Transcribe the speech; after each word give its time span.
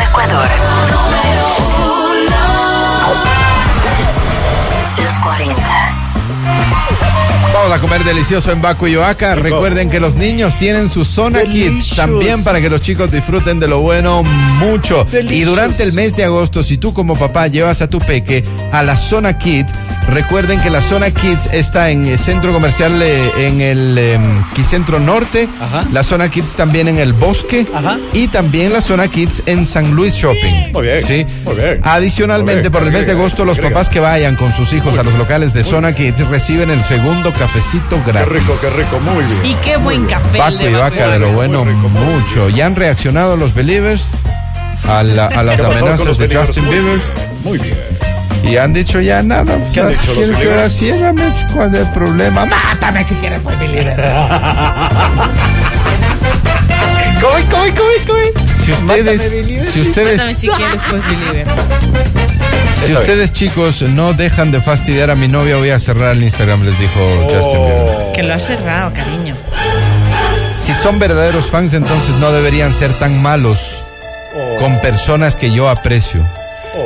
Ecuador. 0.00 0.48
Los 5.02 5.14
40. 5.22 5.98
Vamos 7.52 7.72
a 7.72 7.80
comer 7.80 8.04
delicioso 8.04 8.52
en 8.52 8.62
Baco 8.62 8.86
y 8.86 8.96
Oaxaca. 8.96 9.34
Recuerden 9.34 9.90
que 9.90 9.98
los 9.98 10.14
niños 10.14 10.56
tienen 10.56 10.88
su 10.88 11.04
zona 11.04 11.42
kids 11.42 11.96
también 11.96 12.44
para 12.44 12.60
que 12.60 12.70
los 12.70 12.80
chicos 12.82 13.10
disfruten 13.10 13.58
de 13.58 13.66
lo 13.66 13.80
bueno 13.80 14.22
mucho. 14.22 15.06
Y 15.12 15.42
durante 15.42 15.82
el 15.82 15.92
mes 15.92 16.14
de 16.16 16.24
agosto, 16.24 16.62
si 16.62 16.78
tú 16.78 16.94
como 16.94 17.16
papá 17.18 17.48
llevas 17.48 17.82
a 17.82 17.90
tu 17.90 17.98
peque 17.98 18.44
a 18.70 18.82
la 18.82 18.96
zona 18.96 19.38
kids, 19.38 19.72
recuerden 20.08 20.60
que 20.60 20.70
la 20.70 20.80
zona 20.80 21.10
kids 21.10 21.46
está 21.52 21.90
en 21.90 22.06
el 22.06 22.18
centro 22.18 22.52
comercial 22.52 23.00
eh, 23.02 23.30
en 23.46 23.60
el 23.60 23.96
eh, 23.98 24.18
Quicentro 24.54 24.98
Norte, 24.98 25.48
Ajá. 25.60 25.84
la 25.92 26.02
zona 26.02 26.28
kids 26.30 26.56
también 26.56 26.88
en 26.88 26.98
el 26.98 27.12
Bosque 27.12 27.66
Ajá. 27.74 27.98
y 28.12 28.28
también 28.28 28.72
la 28.72 28.80
zona 28.80 29.08
kids 29.08 29.42
en 29.46 29.66
San 29.66 29.94
Luis 29.94 30.14
Shopping. 30.14 30.72
Muy 30.72 30.82
bien, 30.82 31.02
¿sí? 31.02 31.26
muy 31.44 31.54
bien. 31.54 31.80
Adicionalmente, 31.82 32.54
Muy 32.54 32.60
bien, 32.62 32.72
por 32.72 32.82
el 32.84 32.90
mes 32.92 33.06
de 33.06 33.12
agosto, 33.12 33.44
los 33.44 33.58
papás 33.58 33.88
que 33.88 34.00
vayan 34.00 34.36
con 34.36 34.52
sus 34.52 34.72
hijos 34.72 34.96
a 34.98 35.02
los 35.02 35.14
locales 35.14 35.52
de 35.52 35.62
Zona 35.64 35.92
Kids 35.94 36.26
reciben 36.28 36.70
el 36.70 36.82
segundo 36.82 37.32
cafecito 37.32 38.02
Qué 38.04 38.12
gratis. 38.12 38.32
rico, 38.32 38.54
qué 38.60 38.70
rico, 38.70 39.00
muy 39.00 39.24
bien. 39.24 39.46
Y 39.46 39.54
qué 39.64 39.76
buen 39.76 40.04
café. 40.06 40.38
Paco 40.38 40.66
y 40.68 40.72
vaca 40.74 41.08
de 41.08 41.18
lo 41.18 41.32
bueno 41.32 41.64
rico, 41.64 41.88
mucho. 41.88 42.48
¿Ya 42.48 42.66
han 42.66 42.76
reaccionado 42.76 43.36
los 43.36 43.54
believers 43.54 44.22
a, 44.88 45.02
la- 45.02 45.26
a 45.26 45.42
las 45.42 45.60
¿Qué 45.60 45.66
amenazas 45.66 46.18
de? 46.18 46.34
Justin 46.34 46.64
Muy 46.64 46.74
Bieber? 46.74 46.94
bien, 46.98 47.28
Muy 47.44 47.58
bien. 47.58 47.76
Y 48.48 48.56
han 48.56 48.72
dicho 48.72 49.00
ya 49.00 49.22
nada. 49.22 49.56
O 49.56 49.72
¿Qué 49.72 49.80
han 49.80 49.94
si 49.94 50.08
dicho 50.08 50.42
llorar, 50.42 50.70
ciérrame, 50.70 51.22
¿cuál 51.52 51.74
es 51.74 51.80
el 51.82 51.90
problema? 51.92 52.46
Mátame 52.46 53.06
si 53.06 53.14
quieres, 53.16 53.40
pues, 53.42 53.58
believer. 53.58 53.96
Coy, 57.20 57.42
coy, 57.50 57.72
coy, 57.72 58.06
coy. 58.06 58.44
Si 58.64 58.70
ustedes, 58.70 59.32
Mátame, 59.34 59.62
si 59.72 59.80
ustedes, 59.80 60.16
Mátame 60.18 60.34
si 60.34 60.48
quieres, 60.48 60.82
pues, 60.88 61.04
Believer. 61.04 61.46
si 62.78 62.84
Está 62.86 63.00
ustedes 63.00 63.32
chicos 63.32 63.82
no 63.82 64.12
dejan 64.14 64.52
de 64.52 64.60
fastidiar 64.60 65.10
a 65.10 65.16
mi 65.16 65.26
novia, 65.26 65.56
voy 65.56 65.70
a 65.70 65.80
cerrar 65.80 66.12
el 66.12 66.22
Instagram, 66.22 66.62
les 66.62 66.78
dijo 66.78 67.00
Justin 67.24 67.64
Bieber. 67.64 68.12
Que 68.14 68.22
lo 68.22 68.34
has 68.34 68.44
cerrado, 68.44 68.92
cariño. 68.92 69.34
Si 70.56 70.72
son 70.74 71.00
verdaderos 71.00 71.46
fans, 71.46 71.74
entonces 71.74 72.14
no 72.20 72.30
deberían 72.30 72.72
ser 72.72 72.96
tan 73.00 73.20
malos 73.20 73.82
con 74.60 74.80
personas 74.80 75.34
que 75.34 75.50
yo 75.50 75.68
aprecio. 75.68 76.24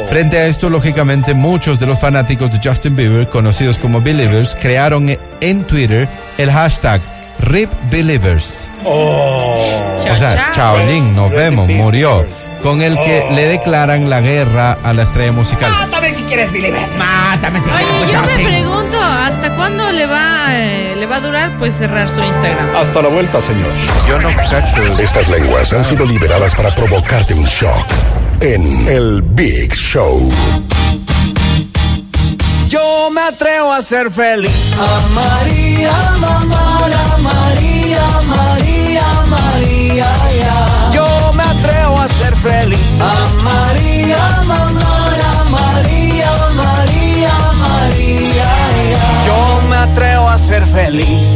Frente 0.09 0.39
a 0.39 0.47
esto, 0.47 0.69
lógicamente, 0.71 1.35
muchos 1.35 1.79
de 1.79 1.87
los 1.87 1.99
fanáticos 1.99 2.51
de 2.53 2.61
Justin 2.67 2.97
Bieber, 2.97 3.29
conocidos 3.29 3.79
como 3.79 4.01
Believers, 4.01 4.57
crearon 4.61 5.17
en 5.41 5.65
Twitter 5.65 6.09
el 6.39 6.51
hashtag 6.51 7.01
RipBelievers. 7.41 8.69
Oh. 8.85 9.99
Chao, 10.03 10.15
O 10.15 10.17
sea, 10.17 10.35
chao. 10.35 10.53
Chaolín, 10.77 11.15
nos 11.15 11.31
vemos, 11.31 11.69
murió. 11.69 12.19
Believers. 12.19 12.51
Con 12.63 12.83
el 12.83 12.95
que 12.97 13.27
Oh. 13.29 13.33
le 13.35 13.49
declaran 13.49 14.09
la 14.09 14.21
guerra 14.21 14.79
a 14.83 14.93
la 14.93 15.03
estrella 15.03 15.33
musical. 15.33 15.71
Mátame 15.71 16.15
si 16.15 16.23
quieres, 16.25 16.53
Believer. 16.53 16.87
Mátame 16.97 17.63
si 17.65 17.71
Oye, 17.71 17.85
quieres, 18.07 18.13
yo 18.13 18.23
me 18.23 18.45
pregunto, 18.45 18.99
¿hasta 19.03 19.55
cuándo 19.57 19.91
le 19.91 20.07
va, 20.07 20.47
eh, 20.51 20.95
le 20.97 21.07
va 21.07 21.17
a 21.17 21.21
durar 21.21 21.51
pues 21.59 21.75
cerrar 21.75 22.09
su 22.09 22.23
Instagram? 22.23 22.77
Hasta 22.77 23.03
la 23.03 23.09
vuelta, 23.09 23.41
señor. 23.41 23.71
Yo 24.09 24.19
no 24.21 24.29
cacho. 24.37 24.99
Estas 25.01 25.29
lenguas 25.29 25.73
han 25.73 25.85
sido 25.85 26.05
liberadas 26.05 26.55
para 26.55 26.73
provocarte 26.75 27.35
un 27.35 27.45
shock 27.45 27.87
en 28.43 28.89
el 28.89 29.23
Big 29.23 29.73
Show. 29.73 30.29
Yo 32.69 33.09
me 33.11 33.21
atrevo 33.21 33.73
a 33.73 33.81
ser 33.83 34.11
feliz. 34.11 34.51
A 34.77 35.15
María, 35.15 35.93
mamá, 36.19 36.87
a 36.87 37.19
María, 37.19 38.03
María, 38.27 39.05
María, 39.31 40.07
ya. 40.41 40.91
Yo 40.93 41.33
me 41.35 41.45
atrevo 41.45 42.01
a 42.01 42.09
ser 42.09 42.35
feliz. 42.37 43.01
A 43.01 43.43
María, 43.45 44.43
mamá, 44.45 45.17
a 45.31 45.45
María, 45.49 46.31
María, 46.57 47.33
María, 47.61 48.51
ya. 48.91 49.25
Yo 49.27 49.69
me 49.69 49.77
atrevo 49.77 50.29
a 50.29 50.39
ser 50.39 50.67
feliz. 50.67 51.29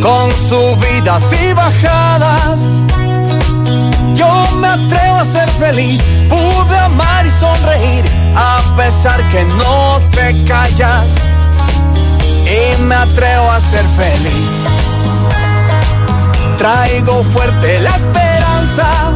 Con 0.00 0.30
subidas 0.48 1.22
y 1.44 1.52
bajadas. 1.52 2.60
Atrevo 4.72 5.16
a 5.16 5.24
ser 5.26 5.50
feliz, 5.50 6.00
pude 6.30 6.78
amar 6.78 7.26
y 7.26 7.30
sonreír, 7.38 8.06
a 8.34 8.58
pesar 8.74 9.22
que 9.28 9.44
no 9.44 10.00
te 10.12 10.42
callas. 10.44 11.08
Y 12.24 12.82
me 12.84 12.94
atrevo 12.94 13.50
a 13.50 13.60
ser 13.60 13.84
feliz. 13.98 14.48
Traigo 16.56 17.22
fuerte 17.22 17.80
la 17.80 17.90
esperanza. 17.90 19.12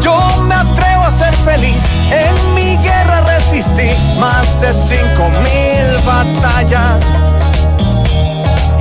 Yo 0.00 0.42
me 0.48 0.54
atrevo 0.56 1.04
a 1.04 1.10
ser 1.12 1.34
feliz. 1.44 1.84
En 2.10 2.54
mi 2.54 2.76
guerra 2.78 3.20
resistí 3.20 3.90
más 4.18 4.60
de 4.60 4.72
cinco 4.72 5.30
mil 5.44 6.04
batallas. 6.04 7.31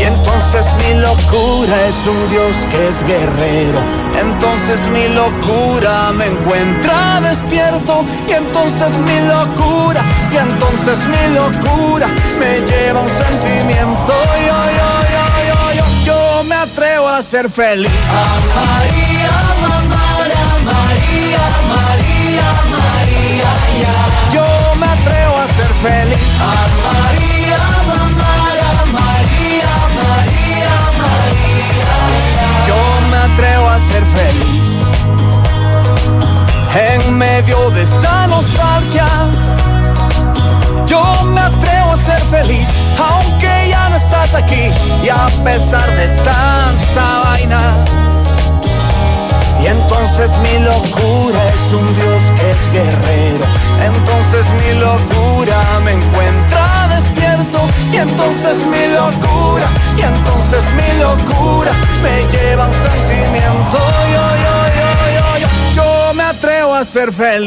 Y 0.01 0.03
entonces 0.03 0.65
mi 0.79 0.99
locura 0.99 1.75
es 1.87 2.07
un 2.07 2.29
Dios 2.31 2.55
que 2.71 2.87
es 2.87 3.05
guerrero. 3.05 3.79
Entonces 4.19 4.79
mi 4.91 5.07
locura 5.09 6.11
me 6.13 6.25
encuentra 6.25 7.21
despierto. 7.21 8.03
Y 8.27 8.31
entonces 8.31 8.89
mi 8.93 9.19
locura, 9.27 10.03
y 10.31 10.37
entonces 10.37 10.97
mi 11.05 11.35
locura 11.35 12.07
me 12.39 12.61
lleva 12.61 13.01
un 13.01 13.09
sentimiento. 13.09 14.13
Yo, 14.47 14.57
yo, 14.79 14.89
yo, 15.13 15.25
yo, 15.49 15.73
yo, 15.77 16.05
yo 16.07 16.43
me 16.45 16.55
atrevo 16.55 17.07
a 17.07 17.21
ser 17.21 17.47
feliz. 17.51 17.91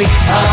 A 0.03 0.44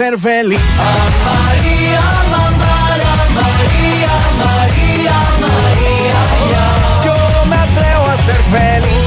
ser 0.00 0.18
feliz. 0.18 0.58
A 0.58 0.92
María, 1.28 2.00
mamá, 2.32 2.94
a 2.94 3.28
María, 3.38 4.14
María, 4.42 5.18
María. 5.42 6.18
Yo 7.04 7.44
me 7.50 7.56
atrevo 7.56 8.06
a 8.06 8.16
ser 8.24 8.42
feliz. 8.54 9.00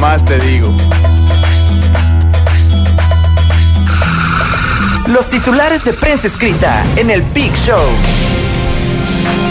más 0.00 0.24
te 0.24 0.38
digo. 0.38 0.68
Los 5.08 5.30
titulares 5.30 5.84
de 5.84 5.92
prensa 5.92 6.26
escrita 6.26 6.84
en 6.96 7.10
el 7.10 7.22
Big 7.22 7.52
Show. 7.54 7.82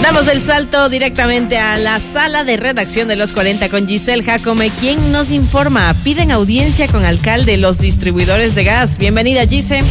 Damos 0.01 0.27
el 0.27 0.41
salto 0.41 0.87
directamente 0.89 1.57
a 1.57 1.75
la 1.77 1.99
sala 1.99 2.43
de 2.43 2.55
redacción 2.55 3.07
de 3.07 3.15
los 3.15 3.33
40 3.33 3.67
con 3.69 3.87
Giselle 3.87 4.23
Jacome, 4.23 4.69
quien 4.69 5.11
nos 5.11 5.31
informa. 5.31 5.93
Piden 6.03 6.31
audiencia 6.31 6.87
con 6.87 7.03
alcalde 7.03 7.57
los 7.57 7.79
distribuidores 7.79 8.55
de 8.55 8.63
gas. 8.63 8.97
Bienvenida, 8.97 9.45
Gise. 9.47 9.81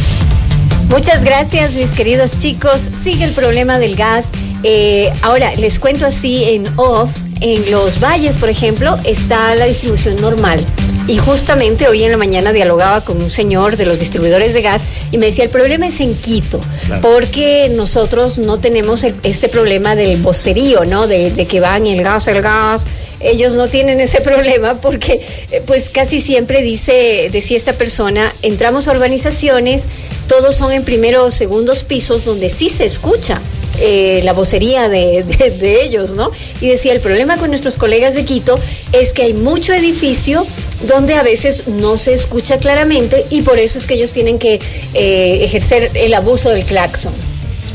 Muchas 0.89 1.23
gracias, 1.23 1.75
mis 1.75 1.89
queridos 1.89 2.39
chicos. 2.39 2.89
Sigue 3.03 3.25
el 3.25 3.31
problema 3.31 3.77
del 3.77 3.95
gas. 3.95 4.29
Eh, 4.63 5.13
ahora, 5.21 5.53
les 5.55 5.77
cuento 5.77 6.07
así 6.07 6.45
en 6.45 6.67
off 6.77 7.09
en 7.41 7.69
los 7.71 7.99
valles, 7.99 8.35
por 8.37 8.49
ejemplo, 8.49 8.95
está 9.05 9.53
la 9.55 9.65
distribución 9.65 10.15
normal. 10.17 10.59
Y 11.07 11.17
justamente 11.19 11.87
hoy 11.87 12.03
en 12.03 12.11
la 12.11 12.17
mañana 12.17 12.51
dialogaba 12.51 12.99
con 13.01 13.21
un 13.21 13.31
señor 13.31 13.77
de 13.77 13.85
los 13.85 13.97
distribuidores 13.97 14.53
de 14.53 14.61
gas 14.61 14.83
y 15.11 15.17
me 15.17 15.27
decía, 15.27 15.45
el 15.45 15.49
problema 15.49 15.87
es 15.87 16.01
en 16.01 16.15
Quito, 16.15 16.59
porque 17.01 17.69
nosotros 17.73 18.39
no 18.39 18.59
tenemos 18.59 19.03
el- 19.03 19.15
este 19.23 19.47
problema 19.47 19.95
del 19.95 20.21
vocerío, 20.21 20.83
¿no? 20.83 21.07
De, 21.07 21.31
de 21.31 21.45
que 21.45 21.61
van 21.61 21.87
el 21.87 22.03
gas, 22.03 22.27
el 22.27 22.41
gas. 22.41 22.85
Ellos 23.21 23.53
no 23.53 23.67
tienen 23.67 23.99
ese 24.01 24.19
problema 24.29 24.75
porque, 24.81 25.21
eh, 25.51 25.63
pues 25.65 25.87
casi 25.89 26.19
siempre 26.19 26.61
dice, 26.61 27.29
decía 27.31 27.55
esta 27.55 27.73
persona, 27.73 28.29
entramos 28.41 28.87
a 28.89 28.91
urbanizaciones, 28.91 29.85
todos 30.27 30.55
son 30.55 30.73
en 30.73 30.83
primeros 30.83 31.23
o 31.23 31.31
segundos 31.31 31.83
pisos 31.83 32.25
donde 32.25 32.49
sí 32.49 32.69
se 32.69 32.85
escucha 32.85 33.39
eh, 33.79 34.21
la 34.23 34.33
vocería 34.33 34.89
de, 34.89 35.23
de- 35.23 35.81
ellos, 35.83 36.11
¿no? 36.11 36.31
Y 36.61 36.67
decía, 36.69 36.91
el 36.93 36.99
problema 36.99 37.37
con 37.37 37.49
nuestros 37.49 37.77
colegas 37.77 38.15
de 38.15 38.25
Quito 38.25 38.59
es 38.91 39.13
que 39.13 39.23
hay 39.23 39.33
mucho 39.33 39.73
edificio 39.73 40.45
donde 40.87 41.13
a 41.15 41.23
veces 41.23 41.67
no 41.67 41.97
se 41.97 42.13
escucha 42.13 42.57
claramente 42.57 43.25
y 43.29 43.41
por 43.41 43.59
eso 43.59 43.77
es 43.77 43.85
que 43.85 43.93
ellos 43.95 44.11
tienen 44.11 44.39
que 44.39 44.59
eh, 44.93 45.39
ejercer 45.43 45.91
el 45.93 46.13
abuso 46.13 46.49
del 46.49 46.65
claxon. 46.65 47.13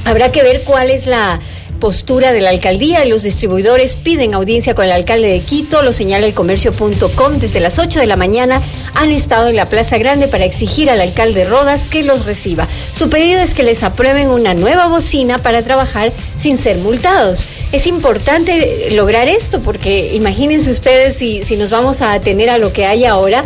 Habrá 0.05 0.33
que 0.33 0.43
ver 0.43 0.63
cuál 0.63 0.91
es 0.91 1.07
la 1.07 1.39
postura 1.83 2.31
de 2.31 2.41
la 2.41 2.51
alcaldía 2.51 3.05
y 3.05 3.09
los 3.09 3.25
distribuidores 3.25 3.97
piden 3.97 4.35
audiencia 4.35 4.73
con 4.73 4.85
el 4.85 4.93
alcalde 4.93 5.27
de 5.27 5.41
Quito, 5.41 5.83
lo 5.83 5.93
señala 5.93 6.27
el 6.27 6.33
comercio.com. 6.33 7.41
Desde 7.41 7.59
las 7.59 7.81
8 7.81 7.99
de 7.99 8.07
la 8.07 8.15
mañana 8.15 8.63
han 8.95 9.11
estado 9.11 9.49
en 9.49 9.57
la 9.57 9.67
Plaza 9.67 9.99
Grande 9.99 10.29
para 10.29 10.45
exigir 10.45 10.91
al 10.91 11.01
alcalde 11.01 11.45
Rodas 11.45 11.87
que 11.91 12.05
los 12.05 12.25
reciba. 12.25 12.69
Su 12.97 13.11
pedido 13.11 13.41
es 13.41 13.53
que 13.53 13.65
les 13.65 13.83
aprueben 13.83 14.29
una 14.29 14.55
nueva 14.55 14.87
bocina 14.87 15.39
para 15.39 15.65
trabajar 15.65 16.13
sin 16.39 16.57
ser 16.57 16.77
multados. 16.77 17.47
Es 17.73 17.89
importante 17.89 18.91
lograr 18.93 19.27
esto 19.27 19.59
porque 19.59 20.15
imagínense 20.15 20.71
ustedes 20.71 21.17
si, 21.17 21.43
si 21.43 21.57
nos 21.57 21.71
vamos 21.71 22.01
a 22.01 22.13
atener 22.13 22.49
a 22.49 22.59
lo 22.59 22.73
que 22.73 22.87
hay 22.87 23.07
ahora, 23.07 23.43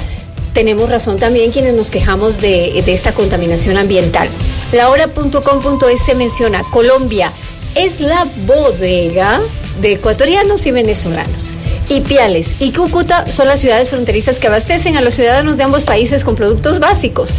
tenemos 0.52 0.90
razón 0.90 1.18
también 1.18 1.52
quienes 1.52 1.72
nos 1.72 1.88
quejamos 1.88 2.38
de, 2.42 2.82
de 2.84 2.92
esta 2.92 3.14
contaminación 3.14 3.78
ambiental. 3.78 4.28
Lahora.com.es 4.72 6.16
menciona 6.16 6.62
Colombia 6.70 7.32
es 7.76 8.00
la 8.00 8.26
bodega 8.46 9.40
de 9.80 9.92
ecuatorianos 9.92 10.66
y 10.66 10.72
venezolanos. 10.72 11.52
Ipiales 11.88 12.56
y 12.58 12.72
Cúcuta 12.72 13.30
son 13.30 13.46
las 13.46 13.60
ciudades 13.60 13.90
fronterizas 13.90 14.38
que 14.38 14.48
abastecen 14.48 14.96
a 14.96 15.02
los 15.02 15.14
ciudadanos 15.14 15.56
de 15.56 15.62
ambos 15.62 15.84
países 15.84 16.24
con 16.24 16.34
productos 16.34 16.80
básicos. 16.80 17.30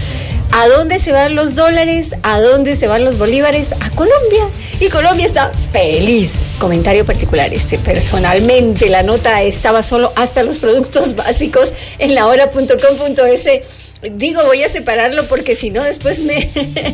¿A 0.52 0.68
dónde 0.68 1.00
se 1.00 1.12
van 1.12 1.36
los 1.36 1.56
dólares? 1.56 2.16
¿A 2.24 2.40
dónde 2.40 2.76
se 2.76 2.88
van 2.88 3.04
los 3.04 3.18
bolívares? 3.18 3.74
A 3.74 3.90
Colombia. 3.90 4.48
Y 4.80 4.88
Colombia 4.90 5.26
está 5.26 5.52
feliz. 5.72 6.34
Comentario 6.60 7.06
particular, 7.06 7.54
este 7.54 7.78
personalmente 7.78 8.90
la 8.90 9.04
nota 9.04 9.44
estaba 9.44 9.84
solo 9.84 10.14
hasta 10.16 10.44
los 10.44 10.58
productos 10.60 11.16
básicos 11.16 11.74
en 12.00 12.16
lahora.com.es. 12.16 13.87
Digo, 14.12 14.44
voy 14.46 14.62
a 14.64 14.70
separarlo 14.70 15.28
porque 15.28 15.56
si 15.56 15.72
no 15.72 15.84
después 15.84 16.20
me, 16.20 16.50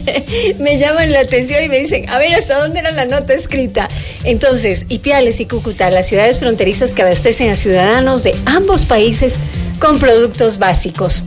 me 0.60 0.80
llaman 0.80 1.12
la 1.12 1.20
atención 1.20 1.62
y 1.64 1.68
me 1.68 1.80
dicen, 1.80 2.10
a 2.10 2.18
ver, 2.18 2.34
¿hasta 2.34 2.60
dónde 2.60 2.80
era 2.80 2.92
la 2.92 3.06
nota 3.06 3.34
escrita? 3.34 3.90
Entonces, 4.24 4.86
Ipiales 4.88 5.40
y 5.42 5.46
Cúcuta, 5.46 5.90
las 5.90 6.08
ciudades 6.08 6.40
fronterizas 6.40 6.92
que 6.92 7.02
abastecen 7.02 7.50
a 7.50 7.58
ciudadanos 7.58 8.24
de 8.24 8.34
ambos 8.46 8.86
países 8.86 9.36
con 9.80 10.00
productos 10.00 10.60
básicos. 10.60 11.24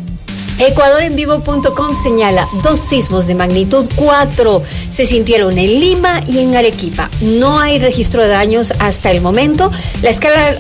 Ecuadorenvivo.com 0.59 1.95
señala 1.95 2.49
dos 2.63 2.81
sismos 2.81 3.27
de 3.27 3.35
magnitud 3.35 3.87
4 3.97 4.63
se 4.89 5.05
sintieron 5.05 5.59
en 5.59 5.79
Lima 5.79 6.23
y 6.27 6.39
en 6.39 6.57
Arequipa. 6.57 7.11
No 7.21 7.61
hay 7.61 7.79
registro 7.79 8.23
de 8.23 8.29
daños 8.29 8.73
hasta 8.79 9.11
el 9.11 9.21
momento. 9.21 9.71
La 10.01 10.09
escala 10.09 10.57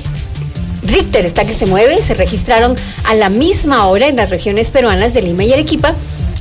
Richter 0.86 1.24
está 1.24 1.44
que 1.44 1.54
se 1.54 1.66
mueve, 1.66 2.02
se 2.02 2.14
registraron 2.14 2.76
a 3.04 3.14
la 3.14 3.28
misma 3.28 3.86
hora 3.86 4.06
en 4.06 4.16
las 4.16 4.30
regiones 4.30 4.70
peruanas 4.70 5.14
de 5.14 5.22
Lima 5.22 5.44
y 5.44 5.52
Arequipa, 5.52 5.94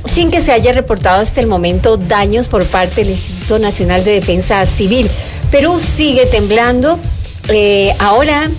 sin 0.06 0.30
que 0.30 0.40
se 0.40 0.52
haya 0.52 0.72
reportado 0.72 1.20
hasta 1.20 1.40
el 1.40 1.46
momento 1.46 1.96
daños 1.96 2.48
por 2.48 2.64
parte 2.64 3.02
del 3.02 3.10
Instituto 3.10 3.58
Nacional 3.58 4.04
de 4.04 4.12
Defensa 4.12 4.64
Civil. 4.66 5.10
Perú 5.50 5.78
sigue 5.80 6.26
temblando. 6.26 6.98
Eh, 7.48 7.94
ahora 7.98 8.50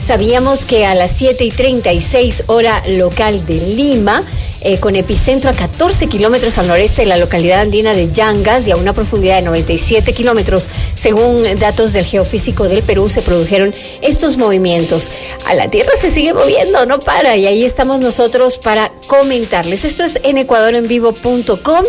sabíamos 0.00 0.64
que 0.64 0.86
a 0.86 0.94
las 0.94 1.12
7 1.12 1.44
y 1.44 1.50
36 1.50 2.44
hora 2.46 2.82
local 2.88 3.44
de 3.46 3.54
Lima, 3.54 4.24
eh, 4.62 4.78
con 4.78 4.96
epicentro 4.96 5.50
a 5.50 5.52
14 5.52 6.06
kilómetros 6.08 6.58
al 6.58 6.66
noreste 6.66 7.02
de 7.02 7.08
la 7.08 7.16
localidad 7.16 7.60
andina 7.60 7.94
de 7.94 8.12
Yangas 8.12 8.66
y 8.66 8.70
a 8.70 8.76
una 8.76 8.92
profundidad 8.92 9.36
de 9.36 9.42
97 9.42 10.12
kilómetros, 10.12 10.68
según 10.94 11.42
datos 11.58 11.92
del 11.92 12.04
Geofísico 12.04 12.68
del 12.68 12.82
Perú, 12.82 13.08
se 13.08 13.22
produjeron 13.22 13.74
estos 14.02 14.36
movimientos. 14.36 15.10
A 15.46 15.54
la 15.54 15.68
Tierra 15.68 15.92
se 16.00 16.10
sigue 16.10 16.34
moviendo, 16.34 16.84
no 16.86 16.98
para, 16.98 17.36
y 17.36 17.46
ahí 17.46 17.64
estamos 17.64 18.00
nosotros 18.00 18.58
para 18.58 18.92
comentarles. 19.06 19.84
Esto 19.84 20.04
es 20.04 20.20
en 20.24 20.38
ecuadorenvivo.com 20.38 21.84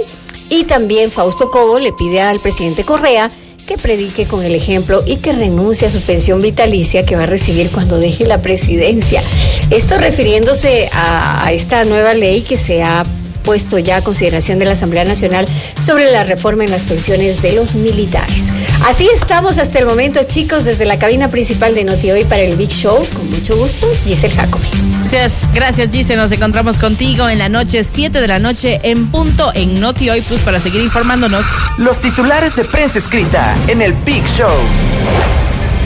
y 0.50 0.66
también 0.66 1.12
Fausto 1.12 1.50
Cobo 1.50 1.80
le 1.80 1.94
pide 1.94 2.22
al 2.22 2.40
presidente 2.40 2.84
Correa 2.84 3.31
que 3.62 3.78
predique 3.78 4.25
con 4.25 4.44
el 4.44 4.56
ejemplo 4.56 5.04
y 5.06 5.18
que 5.18 5.31
renuncie 5.31 5.88
a 5.88 5.92
su 5.92 6.02
pensión 6.02 6.42
vitalicia 6.42 7.06
que 7.06 7.16
va 7.16 7.24
a 7.24 7.28
recibir 7.28 7.69
cuando 7.72 7.98
deje 7.98 8.25
la 8.25 8.42
presidencia. 8.42 9.24
Esto 9.69 9.98
refiriéndose 9.98 10.90
a, 10.92 11.46
a 11.46 11.54
esta 11.54 11.86
nueva 11.86 12.13
ley 12.13 12.42
que 12.42 12.58
se 12.58 12.84
ha 12.84 13.04
puesto 13.43 13.79
ya 13.79 13.97
a 13.97 14.03
consideración 14.03 14.59
de 14.59 14.65
la 14.65 14.71
Asamblea 14.71 15.03
Nacional 15.03 15.47
sobre 15.79 16.11
la 16.11 16.23
reforma 16.23 16.63
en 16.63 16.71
las 16.71 16.83
pensiones 16.83 17.41
de 17.41 17.53
los 17.53 17.75
militares. 17.75 18.43
Así 18.86 19.07
estamos 19.13 19.57
hasta 19.57 19.79
el 19.79 19.86
momento, 19.86 20.19
chicos, 20.24 20.63
desde 20.63 20.86
la 20.86 20.98
cabina 20.98 21.29
principal 21.29 21.75
de 21.75 21.83
Noti 21.83 22.12
Hoy 22.12 22.25
para 22.25 22.41
el 22.41 22.55
Big 22.55 22.71
Show. 22.71 23.05
Con 23.15 23.29
mucho 23.29 23.55
gusto, 23.57 23.88
Giselle 24.05 24.33
Jacome. 24.33 24.67
Gracias, 25.12 25.45
gracias 25.53 25.91
Gise. 25.91 26.15
Nos 26.15 26.31
encontramos 26.31 26.77
contigo 26.77 27.27
en 27.27 27.38
la 27.38 27.50
noche, 27.50 27.83
7 27.83 28.21
de 28.21 28.27
la 28.27 28.39
noche, 28.39 28.79
en 28.83 29.12
punto 29.12 29.51
en 29.53 29.79
Noti 29.79 30.10
Hoy 30.10 30.21
Plus 30.21 30.39
para 30.41 30.57
seguir 30.57 30.81
informándonos. 30.81 31.43
Los 31.77 32.00
titulares 32.01 32.55
de 32.55 32.63
prensa 32.63 33.00
escrita 33.00 33.53
en 33.67 33.81
el 33.81 33.93
Big 33.93 34.25
Show. 34.25 34.50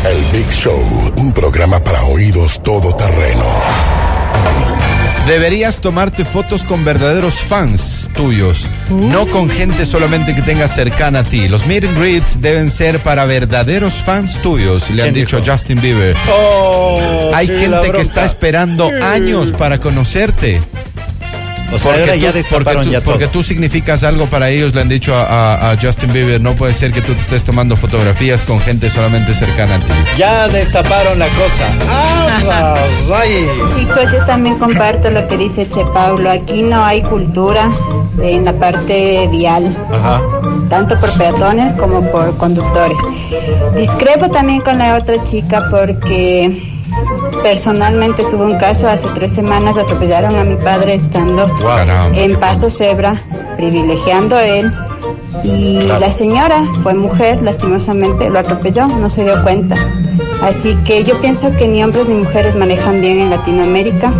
El 0.05 0.37
Big 0.37 0.49
Show, 0.51 0.79
un 1.17 1.33
programa 1.33 1.83
para 1.83 2.03
oídos 2.03 2.61
todoterreno. 2.61 3.43
Deberías 5.27 5.81
tomarte 5.81 6.23
fotos 6.23 6.63
con 6.63 6.85
verdaderos 6.85 7.33
fans 7.33 8.11
tuyos, 8.13 8.67
no 8.91 9.25
con 9.25 9.49
gente 9.49 9.85
solamente 9.87 10.35
que 10.35 10.43
tengas 10.43 10.75
cercana 10.75 11.19
a 11.19 11.23
ti. 11.23 11.47
Los 11.47 11.65
meet 11.65 11.83
and 11.83 11.97
greets 11.99 12.39
deben 12.41 12.69
ser 12.69 12.99
para 12.99 13.25
verdaderos 13.25 13.95
fans 13.95 14.39
tuyos, 14.43 14.89
le 14.91 15.01
han 15.01 15.13
¿Quién 15.13 15.25
dicho 15.25 15.37
a 15.37 15.43
Justin 15.43 15.81
Bieber. 15.81 16.15
Oh, 16.31 17.31
Hay 17.33 17.47
gente 17.47 17.91
que 17.91 18.01
está 18.01 18.23
esperando 18.23 18.87
años 19.01 19.51
para 19.51 19.79
conocerte. 19.79 20.61
O 21.73 21.79
sea, 21.79 21.93
ahora 21.93 22.15
ya 22.15 22.29
tú, 22.31 22.37
destaparon 22.37 22.73
porque, 22.73 22.85
tú, 22.85 22.91
ya 22.91 22.99
todo. 23.01 23.11
porque 23.13 23.27
tú 23.27 23.43
significas 23.43 24.03
algo 24.03 24.27
para 24.27 24.49
ellos, 24.49 24.73
le 24.75 24.81
han 24.81 24.89
dicho 24.89 25.13
a, 25.15 25.23
a- 25.55 25.71
a 25.71 25.77
Justin 25.81 26.13
Bieber, 26.13 26.39
no 26.39 26.55
puede 26.55 26.73
ser 26.73 26.91
que 26.93 27.01
tú 27.01 27.13
te 27.13 27.21
estés 27.21 27.43
tomando 27.43 27.75
fotografías 27.75 28.43
con 28.43 28.59
gente 28.59 28.89
solamente 28.89 29.33
cercana 29.33 29.75
a 29.75 29.79
ti. 29.79 29.91
Ya 30.17 30.47
destaparon 30.47 31.17
la 31.19 31.27
cosa. 31.29 31.65
¡Ah, 31.89 32.75
ray! 33.09 33.47
Chicos, 33.75 34.11
yo 34.13 34.23
también 34.25 34.57
comparto 34.57 35.09
lo 35.11 35.27
que 35.27 35.37
dice 35.37 35.67
Che 35.67 35.83
Paulo. 35.93 36.29
Aquí 36.29 36.61
no 36.63 36.83
hay 36.85 37.01
cultura 37.01 37.69
en 38.21 38.45
la 38.45 38.53
parte 38.53 39.27
vial, 39.31 39.75
Ajá. 39.91 40.21
tanto 40.69 40.99
por 40.99 41.11
peatones 41.17 41.73
como 41.73 42.01
por 42.11 42.35
conductores. 42.37 42.97
Discrepo 43.75 44.29
también 44.29 44.61
con 44.61 44.77
la 44.77 44.95
otra 44.97 45.21
chica 45.23 45.67
porque 45.69 46.74
personalmente 47.43 48.23
tuve 48.25 48.43
un 48.45 48.57
caso 48.57 48.87
hace 48.87 49.07
tres 49.09 49.33
semanas, 49.33 49.77
atropellaron 49.77 50.37
a 50.37 50.43
mi 50.43 50.55
padre 50.55 50.95
estando 50.95 51.49
en 52.15 52.39
Paso 52.39 52.69
Cebra, 52.69 53.15
privilegiando 53.55 54.35
a 54.35 54.45
él. 54.45 54.71
Y 55.43 55.79
la 55.83 56.11
señora 56.11 56.65
fue 56.81 56.93
mujer, 56.95 57.41
lastimosamente 57.43 58.29
lo 58.29 58.39
atropelló, 58.39 58.87
no 58.87 59.09
se 59.09 59.23
dio 59.23 59.41
cuenta. 59.43 59.75
Así 60.41 60.75
que 60.85 61.03
yo 61.03 61.19
pienso 61.21 61.55
que 61.55 61.67
ni 61.67 61.83
hombres 61.83 62.07
ni 62.07 62.15
mujeres 62.15 62.55
manejan 62.55 63.01
bien 63.01 63.19
en 63.19 63.29
Latinoamérica. 63.29 64.11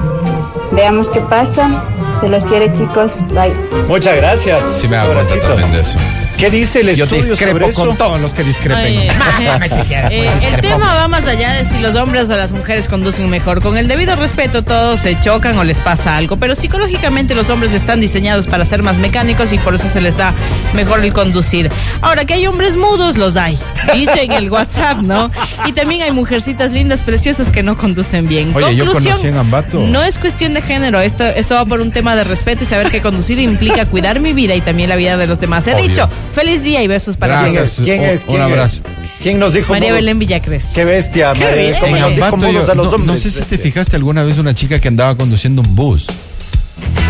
Veamos 0.72 1.10
qué 1.10 1.22
pasa. 1.22 1.84
Se 2.20 2.30
los 2.30 2.46
quiere 2.46 2.72
chicos. 2.72 3.26
Bye. 3.30 3.54
Muchas 3.88 4.16
gracias. 4.16 4.64
Sí 4.74 4.88
me 4.88 4.98
da 4.98 5.12
cuenta 5.12 5.40
también 5.40 5.72
de 5.72 5.82
eso. 5.82 5.98
¿Qué 6.38 6.50
dice 6.50 6.82
el 6.82 6.94
Yo 6.96 7.06
estudio 7.06 7.24
discrepo 7.24 7.52
sobre 7.54 7.66
eso? 7.72 7.86
con 7.86 7.98
todos 7.98 8.20
los 8.20 8.34
que 8.34 8.44
discrepen. 8.44 9.10
Ay, 9.10 9.70
quieres, 9.88 10.12
eh, 10.12 10.30
pues, 10.42 10.54
el 10.54 10.62
tema 10.62 10.94
va 10.96 11.08
más 11.08 11.26
allá 11.28 11.54
de 11.54 11.64
si 11.64 11.80
los 11.80 11.96
hombres 11.96 12.30
o 12.30 12.36
las 12.36 12.52
mujeres 12.52 12.90
conducen 12.90 13.30
mejor. 13.30 13.62
Con 13.62 13.78
el 13.78 13.88
debido 13.88 14.16
respeto, 14.18 14.62
todos 14.62 15.00
se 15.00 15.18
chocan 15.20 15.58
o 15.58 15.64
les 15.64 15.80
pasa 15.80 16.18
algo, 16.18 16.36
pero 16.36 16.54
psicológicamente 16.56 17.36
los 17.36 17.50
hombres 17.50 17.74
están 17.74 18.02
diseñados 18.02 18.48
para 18.48 18.66
ser 18.66 18.84
más 18.84 19.00
mecánicos 19.00 19.54
y 19.54 19.58
por 19.58 19.76
eso 19.76 19.88
se 19.88 20.02
les 20.02 20.18
da 20.18 20.34
mejor 20.74 21.04
el 21.06 21.14
conducir. 21.14 21.72
Ahora 22.02 22.26
que 22.26 22.34
hay 22.34 22.48
hombres 22.48 22.76
mudos, 22.76 23.18
los 23.18 23.38
hay. 23.38 23.58
Dice 23.94 24.24
en 24.24 24.34
el 24.34 24.52
WhatsApp, 24.52 24.98
¿no? 25.04 25.32
Y 25.66 25.72
también 25.72 26.02
hay 26.02 26.12
mujercitas 26.12 26.72
lindas, 26.74 27.02
preciosas 27.04 27.50
que 27.50 27.64
no 27.64 27.78
conducen 27.78 28.28
bien. 28.28 28.52
Oye, 28.54 28.76
yo 28.76 28.84
Conclusión, 28.86 29.14
conocí 29.14 29.28
en 29.30 29.38
Ambato. 29.38 29.80
No 29.80 30.04
es 30.04 30.20
cuestión 30.20 30.54
de 30.54 30.62
género, 30.62 31.00
esto, 31.00 31.24
esto 31.24 31.56
va 31.56 31.66
por 31.66 31.80
un 31.80 31.92
tema 31.92 32.16
de 32.18 32.26
respeto 32.26 32.64
y 32.64 32.68
saber 32.68 32.92
que 32.92 33.02
conducir 33.02 33.40
implica 33.40 33.86
cuidar 33.86 34.20
mi 34.20 34.34
vida 34.34 34.54
y 34.54 34.62
también 34.62 34.90
la 34.90 34.96
vida 34.98 35.16
de 35.16 35.28
los 35.28 35.40
demás. 35.40 35.66
He 35.68 35.76
Obvio. 35.76 35.88
dicho, 35.88 36.10
feliz 36.36 36.62
día 36.62 36.84
y 36.84 36.88
besos 36.88 37.18
para 37.18 37.42
¿Quién 37.42 37.54
Gracias. 37.54 37.76
todos. 37.78 37.80
es? 37.80 37.86
¿Quién 37.96 38.02
Un- 38.02 38.10
es? 38.10 38.24
un 38.28 38.42
abrazo. 38.42 38.82
¿Quién 39.24 39.40
nos 39.40 39.54
dijo 39.54 39.72
María 39.74 39.90
modos? 39.90 40.02
Belén 40.04 40.20
Villacres. 40.20 40.66
Qué 40.76 40.86
bestia, 40.86 41.34
Qué 41.34 41.44
María. 41.46 41.62
bien. 41.62 41.74
¿Cómo 41.80 41.96
En 41.96 42.02
nos 42.02 42.16
dijo 42.16 42.38
yo- 42.52 42.72
a 42.72 42.76
los 42.76 42.86
no, 42.88 42.92
hombres? 42.92 43.06
no 43.08 43.18
sé 43.18 43.32
si 43.32 43.42
te 43.44 43.58
fijaste 43.58 43.96
alguna 43.96 44.24
vez 44.24 44.38
una 44.38 44.54
chica 44.54 44.80
que 44.80 44.88
andaba 44.88 45.16
conduciendo 45.18 45.62
un 45.64 45.76
bus. 45.76 46.06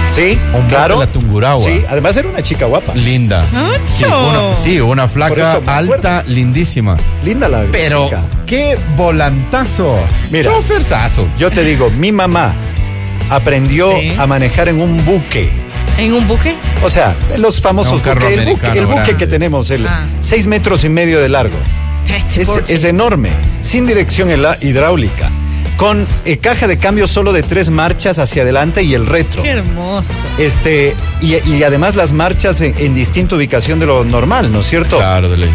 Sí, 0.08 0.39
Un 0.53 0.62
bus 0.62 0.70
claro. 0.70 1.00
de 1.00 1.05
la 1.08 1.12
Tungurahua. 1.12 1.65
Sí, 1.65 1.82
además 1.89 2.15
era 2.15 2.29
una 2.29 2.41
chica 2.41 2.67
guapa. 2.67 2.94
Linda. 2.96 3.44
Sí, 3.86 4.05
una, 4.05 4.55
sí, 4.55 4.79
una 4.79 5.10
flaca 5.10 5.53
acuerdo. 5.55 5.72
alta, 5.94 6.24
lindísima. 6.25 6.96
Linda 7.24 7.50
la 7.50 7.65
Pero 7.70 8.05
chica. 8.05 8.22
qué 8.46 8.77
volantazo. 8.96 9.98
Mira. 10.32 10.50
Choferzazo. 10.51 11.27
Yo 11.38 11.51
te 11.51 11.65
digo, 11.65 11.89
mi 11.89 12.13
mamá 12.13 12.53
aprendió 13.29 13.91
Sí. 14.00 14.13
a 14.17 14.25
manejar 14.25 14.70
en 14.70 14.79
un 14.79 15.03
buque. 15.03 15.50
¿En 15.98 16.14
un 16.14 16.28
buque? 16.28 16.56
O 16.84 16.90
sea, 16.90 17.16
los 17.38 17.62
famosos 17.62 18.02
buques, 18.04 18.24
el 18.75 18.86
buque, 18.86 19.12
el 19.12 19.18
que 19.18 19.28
tenemos, 19.28 19.70
el 19.70 19.88
Ah. 19.88 20.04
seis 20.20 20.46
metros 20.48 20.84
y 20.84 20.90
medio 20.90 21.20
de 21.20 21.30
largo. 21.30 21.58
Es, 22.68 22.84
enorme, 22.84 23.32
sin 23.62 23.88
dirección 23.88 24.30
hidráulica, 24.62 25.30
con 25.78 26.06
eh, 26.25 26.38
caja 26.38 26.68
de 26.68 26.78
cambio 26.78 27.08
solo 27.08 27.34
de 27.34 27.44
tres 27.44 27.70
marchas 27.70 28.20
hacia 28.20 28.44
adelante 28.44 28.84
y 28.84 28.94
el 28.94 29.06
retro. 29.06 29.42
Qué 29.42 29.50
hermoso. 29.52 30.12
Este, 30.38 30.94
y, 31.22 31.36
y 31.50 31.64
además 31.64 31.96
las 31.96 32.12
marchas 32.12 32.62
en, 32.62 32.75
en 32.78 32.94
distinta 32.94 33.36
ubicación 33.36 33.80
de 33.80 33.86
lo 33.86 34.04
normal, 34.04 34.52
¿no 34.52 34.60
es 34.62 34.68
cierto? 34.68 34.98
Claro, 34.98 35.30
de 35.30 35.38
ley. 35.38 35.50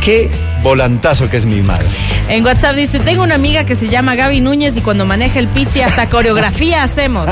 Qué 0.00 0.30
volantazo 0.62 1.28
que 1.28 1.36
es 1.36 1.46
mi 1.46 1.62
madre. 1.62 1.86
En 2.28 2.44
WhatsApp 2.44 2.74
dice, 2.76 2.98
tengo 3.00 3.22
una 3.22 3.34
amiga 3.36 3.64
que 3.64 3.74
se 3.74 3.88
llama 3.88 4.14
Gaby 4.16 4.40
Núñez 4.40 4.76
y 4.76 4.80
cuando 4.80 5.04
maneja 5.04 5.38
el 5.38 5.48
pichi 5.48 5.80
hasta 5.80 6.06
coreografía 6.10 6.82
hacemos. 6.84 7.28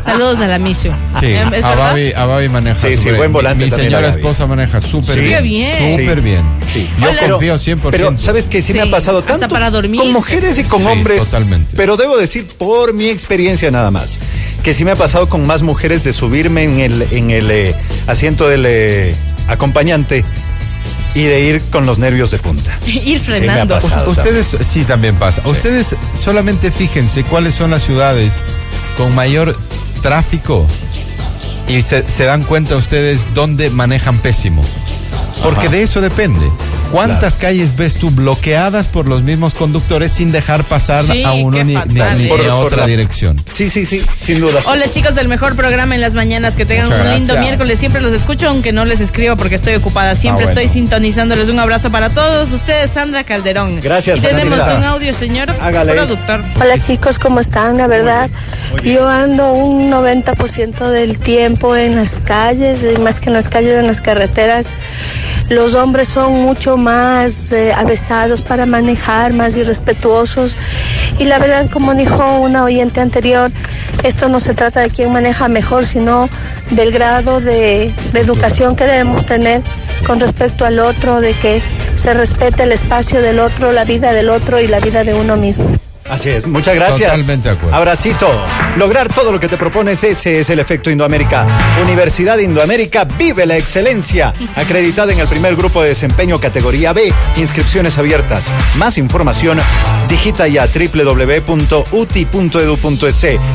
Saludos 0.00 0.38
a 0.40 0.46
la 0.48 0.58
Michu. 0.58 0.90
Sí, 1.18 1.26
¿Es 1.26 1.64
a? 1.64 1.74
Babi, 1.74 2.12
a 2.12 2.24
Babi 2.26 2.48
maneja 2.48 2.74
Sí, 2.88 2.96
sí, 2.96 3.10
buen 3.12 3.32
volante 3.32 3.64
Mi, 3.66 3.70
mi 3.70 3.76
señora 3.76 4.08
esposa 4.08 4.46
maneja 4.46 4.80
súper 4.80 5.16
Sí. 5.16 5.20
bien. 5.20 5.42
Bien. 5.44 5.98
Súper 6.00 6.18
Sí. 6.18 6.24
bien. 6.24 6.44
Sí. 6.66 6.90
Yo 7.00 7.10
Hola. 7.10 7.28
confío 7.28 7.58
100%. 7.58 7.90
Pero, 7.90 8.18
¿sabes 8.18 8.46
qué? 8.48 8.62
Sí, 8.62 8.72
me 8.72 8.82
ha 8.82 8.90
pasado 8.90 9.18
Hasta 9.20 9.38
tanto 9.38 9.48
para 9.48 9.70
dormir. 9.70 10.00
con 10.00 10.12
mujeres 10.12 10.58
y 10.58 10.64
con 10.64 10.80
Sí, 10.82 10.86
hombres. 10.88 11.18
totalmente. 11.24 11.74
Pero 11.76 11.96
debo 11.96 12.16
decir, 12.18 12.46
por 12.58 12.92
mi 12.92 13.08
experiencia 13.08 13.70
nada 13.70 13.90
más, 13.90 14.18
que 14.62 14.74
sí 14.74 14.84
me 14.84 14.92
ha 14.92 14.96
pasado 14.96 15.28
con 15.28 15.46
más 15.46 15.62
mujeres 15.62 16.02
de 16.04 16.12
subirme 16.12 16.64
en 16.64 16.80
el, 16.80 17.06
en 17.10 17.30
el 17.30 17.50
eh, 17.50 17.74
asiento 18.06 18.48
del 18.48 18.64
eh, 18.66 19.14
acompañante 19.48 20.24
y 21.14 21.22
de 21.22 21.40
ir 21.40 21.62
con 21.70 21.86
los 21.86 21.98
nervios 21.98 22.30
de 22.30 22.38
punta. 22.38 22.78
Ir 22.86 23.20
frenando. 23.20 23.74
pasado. 23.74 24.10
Ustedes, 24.10 24.56
sí, 24.60 24.84
también 24.84 25.16
pasa. 25.16 25.42
Ustedes 25.46 25.96
solamente 26.14 26.70
fíjense 26.70 27.24
cuáles 27.24 27.54
son 27.54 27.70
las 27.70 27.82
ciudades 27.82 28.42
con 28.96 29.14
mayor 29.14 29.56
tráfico 30.02 30.66
y 31.68 31.82
se, 31.82 32.08
se 32.08 32.24
dan 32.24 32.42
cuenta 32.42 32.76
ustedes 32.76 33.26
dónde 33.34 33.70
manejan 33.70 34.18
pésimo. 34.18 34.64
Porque 35.42 35.66
Ajá. 35.66 35.76
de 35.76 35.82
eso 35.82 36.00
depende. 36.00 36.50
¿Cuántas 36.90 37.34
calles 37.36 37.76
ves 37.76 37.94
tú 37.94 38.10
bloqueadas 38.10 38.88
por 38.88 39.06
los 39.06 39.22
mismos 39.22 39.54
conductores 39.54 40.10
sin 40.10 40.32
dejar 40.32 40.64
pasar 40.64 41.04
Sí, 41.04 41.22
a 41.22 41.32
uno 41.32 41.56
ni, 41.58 41.62
ni- 41.64 41.74
fatal, 41.74 42.18
ni 42.18 42.26
a 42.26 42.28
Por- 42.28 42.40
otra 42.48 42.78
la- 42.78 42.86
dirección? 42.86 43.40
Sí, 43.52 43.70
sí, 43.70 43.86
sí, 43.86 44.04
sin 44.18 44.40
duda. 44.40 44.60
Hola 44.66 44.86
chicos 44.92 45.14
del 45.14 45.28
mejor 45.28 45.54
programa 45.54 45.94
en 45.94 46.00
las 46.00 46.14
mañanas, 46.16 46.56
que 46.56 46.66
tengan 46.66 46.86
Muchas 46.88 47.00
un 47.06 47.10
lindo 47.14 47.34
gracias. 47.34 47.40
miércoles. 47.46 47.78
Siempre 47.78 48.00
los 48.02 48.12
escucho, 48.12 48.48
aunque 48.48 48.72
no 48.72 48.84
les 48.84 49.00
escribo 49.00 49.36
porque 49.36 49.54
estoy 49.54 49.76
ocupada. 49.76 50.16
Siempre 50.16 50.42
Ah, 50.42 50.46
bueno. 50.48 50.60
estoy 50.60 50.74
sintonizándoles. 50.80 51.48
Un 51.48 51.60
abrazo 51.60 51.90
para 51.90 52.10
todos 52.10 52.50
ustedes, 52.50 52.90
Sandra 52.90 53.22
Calderón. 53.22 53.80
Gracias, 53.80 54.18
Y 54.18 54.22
tenemos 54.22 54.58
un 54.58 54.82
audio, 54.82 55.14
señor 55.14 55.52
Hágale. 55.60 55.92
productor. 55.92 56.42
Hola 56.60 56.76
chicos, 56.78 57.20
¿cómo 57.20 57.38
están? 57.38 57.76
La 57.76 57.86
verdad, 57.86 58.28
yo 58.84 59.08
ando 59.08 59.52
un 59.52 59.90
90% 59.90 60.88
del 60.88 61.18
tiempo 61.18 61.76
en 61.76 61.96
las 61.96 62.18
calles, 62.18 62.84
y 62.84 62.98
más 63.00 63.20
que 63.20 63.28
en 63.28 63.34
las 63.34 63.48
calles, 63.48 63.78
en 63.78 63.86
las 63.86 64.00
carreteras. 64.00 64.68
Los 65.50 65.74
hombres 65.74 66.08
son 66.08 66.42
mucho 66.42 66.76
más 66.76 67.52
eh, 67.52 67.72
avesados 67.72 68.44
para 68.44 68.66
manejar, 68.66 69.32
más 69.32 69.56
irrespetuosos. 69.56 70.56
Y 71.18 71.24
la 71.24 71.38
verdad, 71.38 71.68
como 71.70 71.94
dijo 71.94 72.38
una 72.38 72.62
oyente 72.62 73.00
anterior, 73.00 73.50
esto 74.04 74.28
no 74.28 74.38
se 74.38 74.54
trata 74.54 74.80
de 74.80 74.90
quién 74.90 75.12
maneja 75.12 75.48
mejor, 75.48 75.84
sino 75.84 76.28
del 76.70 76.92
grado 76.92 77.40
de, 77.40 77.92
de 78.12 78.20
educación 78.20 78.76
que 78.76 78.84
debemos 78.84 79.26
tener 79.26 79.62
con 80.06 80.20
respecto 80.20 80.64
al 80.64 80.78
otro, 80.78 81.20
de 81.20 81.32
que 81.34 81.60
se 81.96 82.14
respete 82.14 82.62
el 82.62 82.72
espacio 82.72 83.20
del 83.20 83.40
otro, 83.40 83.72
la 83.72 83.84
vida 83.84 84.12
del 84.12 84.30
otro 84.30 84.60
y 84.60 84.68
la 84.68 84.78
vida 84.78 85.02
de 85.04 85.14
uno 85.14 85.36
mismo. 85.36 85.66
Así 86.10 86.30
es, 86.30 86.46
muchas 86.46 86.74
gracias. 86.74 87.10
Totalmente 87.10 87.48
de 87.48 87.54
acuerdo. 87.54 87.76
Abracito. 87.76 88.28
Lograr 88.76 89.08
todo 89.12 89.32
lo 89.32 89.40
que 89.40 89.48
te 89.48 89.56
propones, 89.56 90.02
ese 90.04 90.40
es 90.40 90.50
el 90.50 90.58
efecto 90.58 90.90
Indoamérica. 90.90 91.46
Universidad 91.82 92.38
Indoamérica 92.38 93.04
vive 93.04 93.46
la 93.46 93.56
excelencia. 93.56 94.32
Acreditada 94.56 95.12
en 95.12 95.20
el 95.20 95.28
primer 95.28 95.56
grupo 95.56 95.82
de 95.82 95.88
desempeño 95.90 96.38
categoría 96.38 96.92
B. 96.92 97.12
Inscripciones 97.36 97.98
abiertas. 97.98 98.52
Más 98.76 98.98
información, 98.98 99.58
digita 100.08 100.46
ya 100.48 100.66
www.uti.edu.es. 100.66 101.60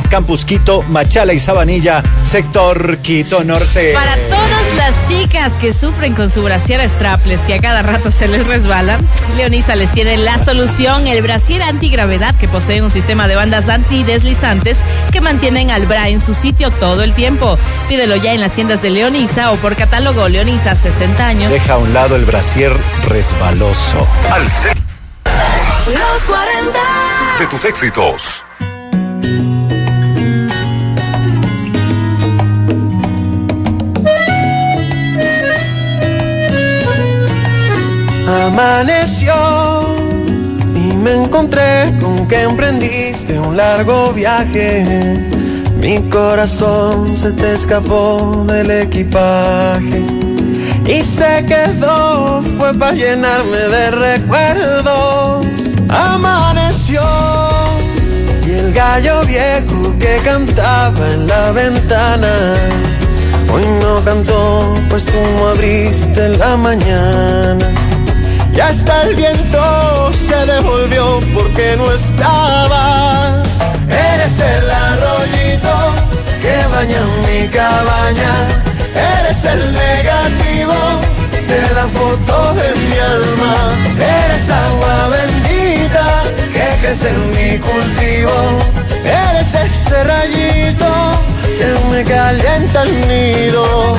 Campus 0.10 0.46
Quito, 0.46 0.82
Machala 0.84 1.34
y 1.34 1.40
Sabanilla, 1.40 2.04
sector 2.24 3.00
Quito 3.00 3.44
Norte. 3.44 3.94
Para 3.94 4.16
todas 4.28 4.45
las 4.76 5.08
chicas 5.08 5.54
que 5.58 5.74
sufren 5.74 6.14
con 6.14 6.30
su 6.30 6.44
brasier 6.44 6.88
strapless, 6.90 7.42
que 7.42 7.56
a 7.56 7.60
cada 7.60 7.82
rato 7.82 8.12
se 8.12 8.28
les 8.28 8.46
resbala, 8.46 8.98
Leonisa 9.36 9.76
les 9.76 9.92
tiene 9.92 10.18
la 10.18 10.44
solución, 10.44 11.08
el 11.08 11.22
brasier 11.22 11.64
antigravedad 11.64 12.36
que 12.36 12.48
posee 12.48 12.82
un 12.82 12.92
sistema 12.92 13.28
de 13.28 13.36
bandas 13.36 13.70
antideslizantes 13.70 14.78
que 15.12 15.22
mantienen 15.22 15.72
al 15.72 15.86
bra 15.86 16.10
en 16.10 16.20
su 16.20 16.34
sitio 16.34 16.72
todo 16.72 17.04
el 17.04 17.14
tiempo. 17.14 17.58
Pídelo 17.88 18.16
ya 18.16 18.34
en 18.34 18.42
las 18.42 18.52
tiendas 18.52 18.82
de 18.82 18.90
Leonisa 18.90 19.52
o 19.52 19.56
por 19.58 19.76
catálogo 19.76 20.28
Leonisa 20.30 20.76
60 20.76 21.26
años. 21.26 21.52
Deja 21.52 21.74
a 21.74 21.78
un 21.78 21.94
lado 21.94 22.16
el 22.16 22.26
brasier 22.26 22.74
resbaloso. 23.08 24.08
Al 24.32 24.44
Los 25.94 26.24
40 26.26 26.80
de 27.40 27.48
tus 27.48 27.66
éxitos. 27.66 28.44
Amaneció 38.44 39.34
y 40.76 40.94
me 40.94 41.24
encontré 41.24 41.94
con 42.02 42.28
que 42.28 42.44
emprendiste 42.44 43.40
un 43.40 43.56
largo 43.56 44.12
viaje. 44.12 45.18
Mi 45.78 46.02
corazón 46.10 47.16
se 47.16 47.32
te 47.32 47.56
escapó 47.56 48.44
del 48.48 48.72
equipaje 48.72 50.04
y 50.86 51.02
se 51.02 51.46
quedó, 51.48 52.42
fue 52.58 52.74
para 52.74 52.94
llenarme 52.94 53.58
de 53.58 53.92
recuerdos. 53.92 55.46
Amaneció 55.90 57.02
y 58.46 58.52
el 58.52 58.74
gallo 58.74 59.26
viejo 59.26 59.96
que 60.00 60.18
cantaba 60.24 61.08
en 61.10 61.28
la 61.28 61.52
ventana. 61.52 62.54
Hoy 63.52 63.64
no 63.82 64.04
cantó, 64.04 64.74
pues 64.90 65.06
tú 65.06 65.14
no 65.40 65.48
abriste 65.50 66.30
la 66.38 66.58
mañana. 66.58 67.85
Y 68.56 68.60
hasta 68.62 69.04
el 69.04 69.16
viento 69.16 70.14
se 70.14 70.46
devolvió 70.46 71.20
porque 71.34 71.76
no 71.76 71.92
estaba. 71.92 73.44
Eres 73.90 74.40
el 74.40 74.72
arroyito 74.72 75.76
que 76.42 76.56
baña 76.74 77.02
mi 77.28 77.50
cabaña. 77.50 78.34
Eres 78.96 79.44
el 79.44 79.74
negativo 79.74 80.74
de 81.50 81.62
la 81.76 81.86
foto 81.88 82.54
de 82.54 82.68
mi 82.80 82.98
alma. 82.98 83.56
Eres 84.00 84.50
agua 84.50 85.10
bendita 85.10 86.24
que 86.54 86.66
crece 86.80 87.10
en 87.10 87.30
mi 87.32 87.60
cultivo. 87.60 88.38
Eres 89.04 89.54
ese 89.54 90.02
rayito 90.02 90.92
que 91.58 91.68
me 91.92 92.04
calienta 92.06 92.84
el 92.84 93.08
nido. 93.10 93.96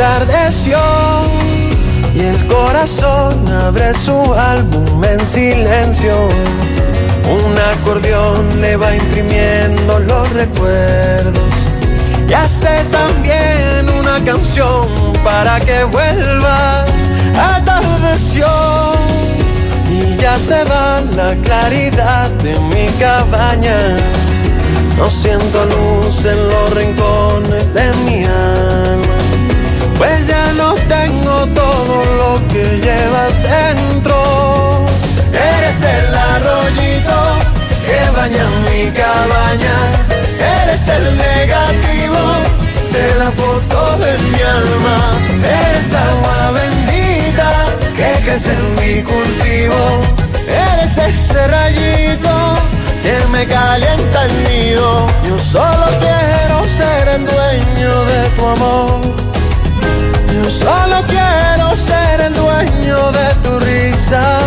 Atardeció 0.00 0.78
y 2.14 2.20
el 2.20 2.46
corazón 2.46 3.46
abre 3.46 3.92
su 3.92 4.32
álbum 4.32 5.04
en 5.04 5.20
silencio. 5.26 6.14
Un 7.28 7.58
acordeón 7.58 8.62
le 8.62 8.78
va 8.78 8.96
imprimiendo 8.96 9.98
los 9.98 10.32
recuerdos. 10.32 11.52
Y 12.26 12.32
hace 12.32 12.82
también 12.90 13.94
una 13.98 14.24
canción 14.24 14.88
para 15.22 15.60
que 15.60 15.84
vuelvas. 15.84 16.88
Atardeció 17.36 18.46
y 19.90 20.16
ya 20.16 20.38
se 20.38 20.64
va 20.64 21.02
la 21.14 21.34
claridad 21.42 22.30
de 22.42 22.58
mi 22.58 22.86
cabaña. 22.98 23.98
No 24.96 25.10
siento 25.10 25.66
luz 25.66 26.24
en 26.24 26.48
los 26.48 26.74
rincones 26.74 27.74
de 27.74 27.92
mi 28.06 28.24
alma. 28.24 29.10
Pues 30.00 30.26
ya 30.26 30.54
no 30.54 30.72
tengo 30.88 31.46
todo 31.48 32.02
lo 32.20 32.48
que 32.48 32.64
llevas 32.80 33.34
dentro. 33.42 34.86
Eres 35.30 35.82
el 35.82 36.14
arroyito 36.14 37.18
que 37.84 38.00
baña 38.16 38.46
mi 38.64 38.90
cabaña. 38.92 39.76
Eres 40.62 40.88
el 40.88 41.04
negativo 41.18 42.22
de 42.94 43.14
la 43.18 43.30
foto 43.30 43.98
de 43.98 44.12
mi 44.30 44.40
alma. 44.40 44.96
Eres 45.68 45.92
agua 45.92 46.52
bendita 46.52 47.50
que 47.94 48.24
crece 48.24 48.52
en 48.52 48.74
mi 48.76 49.02
cultivo. 49.02 50.00
Eres 50.48 50.96
ese 50.96 51.46
rayito 51.46 52.34
que 53.02 53.18
me 53.32 53.46
calienta 53.46 54.24
el 54.24 54.44
nido. 54.44 55.06
Yo 55.28 55.38
solo 55.38 55.86
quiero 56.00 56.66
ser 56.74 57.06
el 57.06 57.26
dueño 57.26 58.04
de 58.06 58.28
tu 58.30 58.46
amor. 58.46 59.29
Yo 60.42 60.48
solo 60.48 61.02
quiero 61.06 61.76
ser 61.76 62.18
el 62.22 62.34
dueño 62.34 63.12
de 63.12 63.34
tu 63.42 63.58
risa 63.60 64.38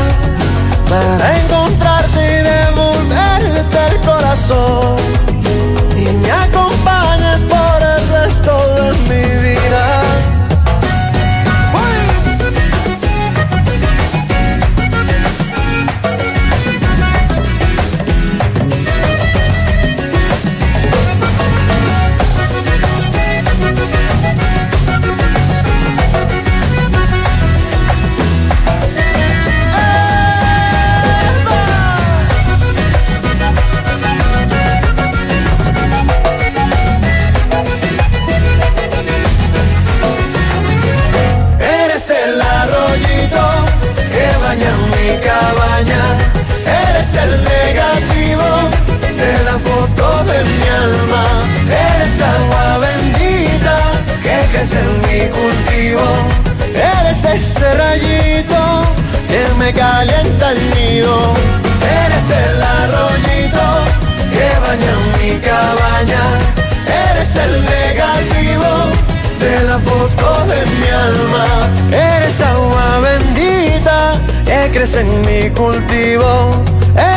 para 0.90 1.40
encontrarte 1.40 2.20
y 2.20 2.42
devolverte 2.42 3.78
el 3.92 4.02
corazón. 4.02 4.96
Y 5.96 6.06
me 6.18 6.32
me 59.64 59.74
calienta 59.74 60.52
el 60.52 60.60
nido. 60.76 61.16
Eres 62.04 62.28
el 62.44 62.62
arroyito 62.80 63.66
que 64.34 64.48
baña 64.64 64.94
mi 65.18 65.32
cabaña. 65.40 66.26
Eres 67.10 67.36
el 67.36 67.54
negativo 67.78 68.72
de 69.44 69.64
la 69.70 69.78
foto 69.80 70.28
de 70.52 70.60
mi 70.76 70.90
alma. 71.08 71.48
Eres 71.92 72.42
agua 72.42 73.00
bendita 73.08 74.20
que 74.46 74.70
crece 74.74 75.00
en 75.02 75.22
mi 75.22 75.50
cultivo. 75.52 76.32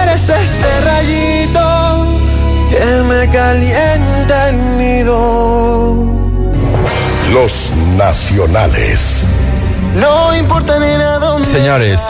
Eres 0.02 0.28
ese 0.28 0.72
rayito 0.85 1.66
que 2.70 2.85
me 3.11 3.22
calienta 3.28 4.50
el 4.50 4.78
nido. 4.78 5.16
Los 7.32 7.72
nacionales. 7.96 9.00
No 9.94 10.37
importa 10.37 10.78
ni 10.78 10.92
a 11.02 11.18
dónde 11.18 11.25
Señores, 11.44 12.01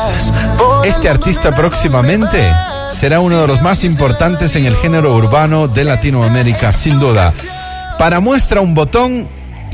este 0.84 1.08
artista 1.08 1.54
próximamente 1.54 2.52
será 2.90 3.20
uno 3.20 3.40
de 3.40 3.46
los 3.46 3.62
más 3.62 3.84
importantes 3.84 4.56
en 4.56 4.66
el 4.66 4.76
género 4.76 5.14
urbano 5.14 5.68
de 5.68 5.84
Latinoamérica, 5.84 6.72
sin 6.72 6.98
duda. 6.98 7.32
Para 7.98 8.20
muestra 8.20 8.60
un 8.60 8.74
botón 8.74 9.28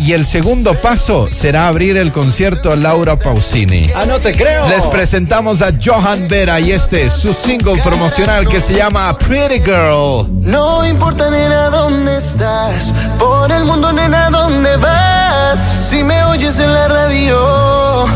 y 0.05 0.15
el 0.15 0.27
segundo 0.27 0.75
paso 0.75 1.29
será 1.31 1.69
abrir 1.69 1.97
el 1.97 2.11
concierto 2.11 2.75
Laura 2.75 3.17
Pausini. 3.17 3.91
Ah, 3.95 4.05
no 4.05 4.21
te 4.21 4.33
creo. 4.33 4.69
Les 4.69 4.85
presentamos 4.87 5.63
a 5.63 5.71
Johan 5.83 6.27
Vera 6.27 6.59
y 6.59 6.73
este 6.73 7.05
es 7.05 7.13
su 7.13 7.33
single 7.33 7.81
promocional 7.83 8.49
que 8.49 8.61
se 8.61 8.75
llama 8.75 9.17
Pretty 9.17 9.61
Girl. 9.61 10.29
No 10.43 10.85
importa 10.85 11.31
nena 11.31 11.71
dónde 11.71 12.17
estás, 12.17 12.93
por 13.19 13.53
el 13.53 13.65
mundo 13.65 13.93
nena 13.93 14.29
dónde 14.31 14.77
vas. 14.77 15.61
Si 15.89 16.03
me 16.03 16.25
oyes 16.25 16.59
en 16.59 16.73
la 16.73 16.89
radio, 16.89 18.07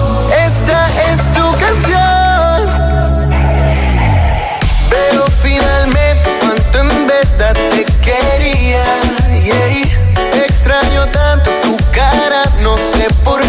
esta 0.44 0.88
es 1.12 1.18
tu 1.35 1.53
canción. 1.53 2.66
Pero 4.90 5.25
finalmente 5.40 6.31
cuánto 6.40 6.81
en 6.81 7.07
verdad 7.07 7.57
te 7.70 7.85
quería. 8.03 8.85
yeah. 9.44 10.07
Extraño 10.44 11.07
tanto 11.12 11.36
por 13.24 13.45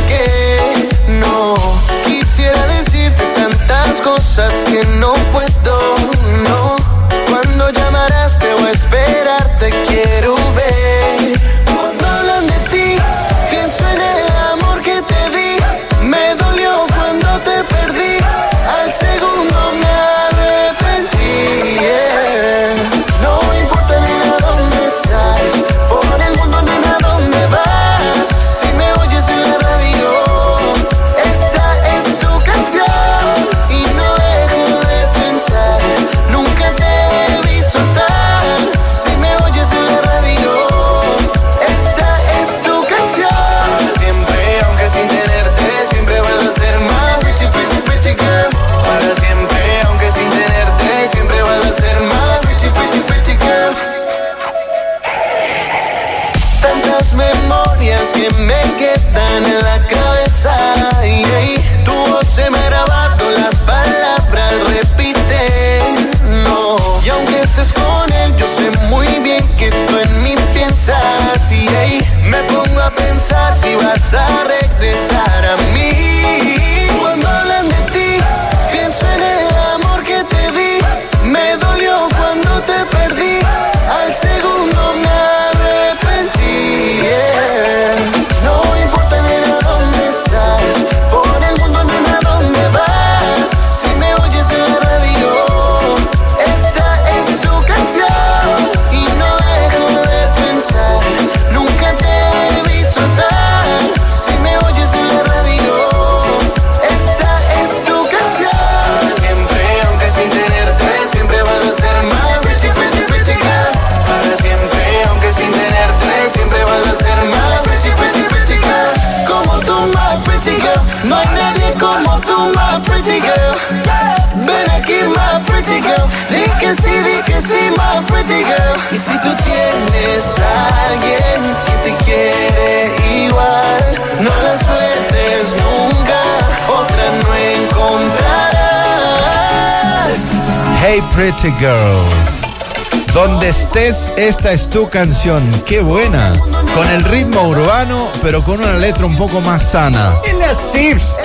Pretty 141.39 141.55
Girl. 141.59 143.13
Donde 143.13 143.49
estés, 143.49 144.11
esta 144.17 144.51
es 144.53 144.67
tu 144.69 144.87
canción. 144.89 145.43
Qué 145.65 145.81
buena. 145.81 146.33
Con 146.73 146.87
el 146.89 147.03
ritmo 147.03 147.43
urbano, 147.43 148.07
pero 148.23 148.43
con 148.43 148.59
una 148.59 148.73
letra 148.73 149.05
un 149.05 149.15
poco 149.17 149.39
más 149.41 149.61
sana. 149.61 150.15
Sips. 150.55 151.17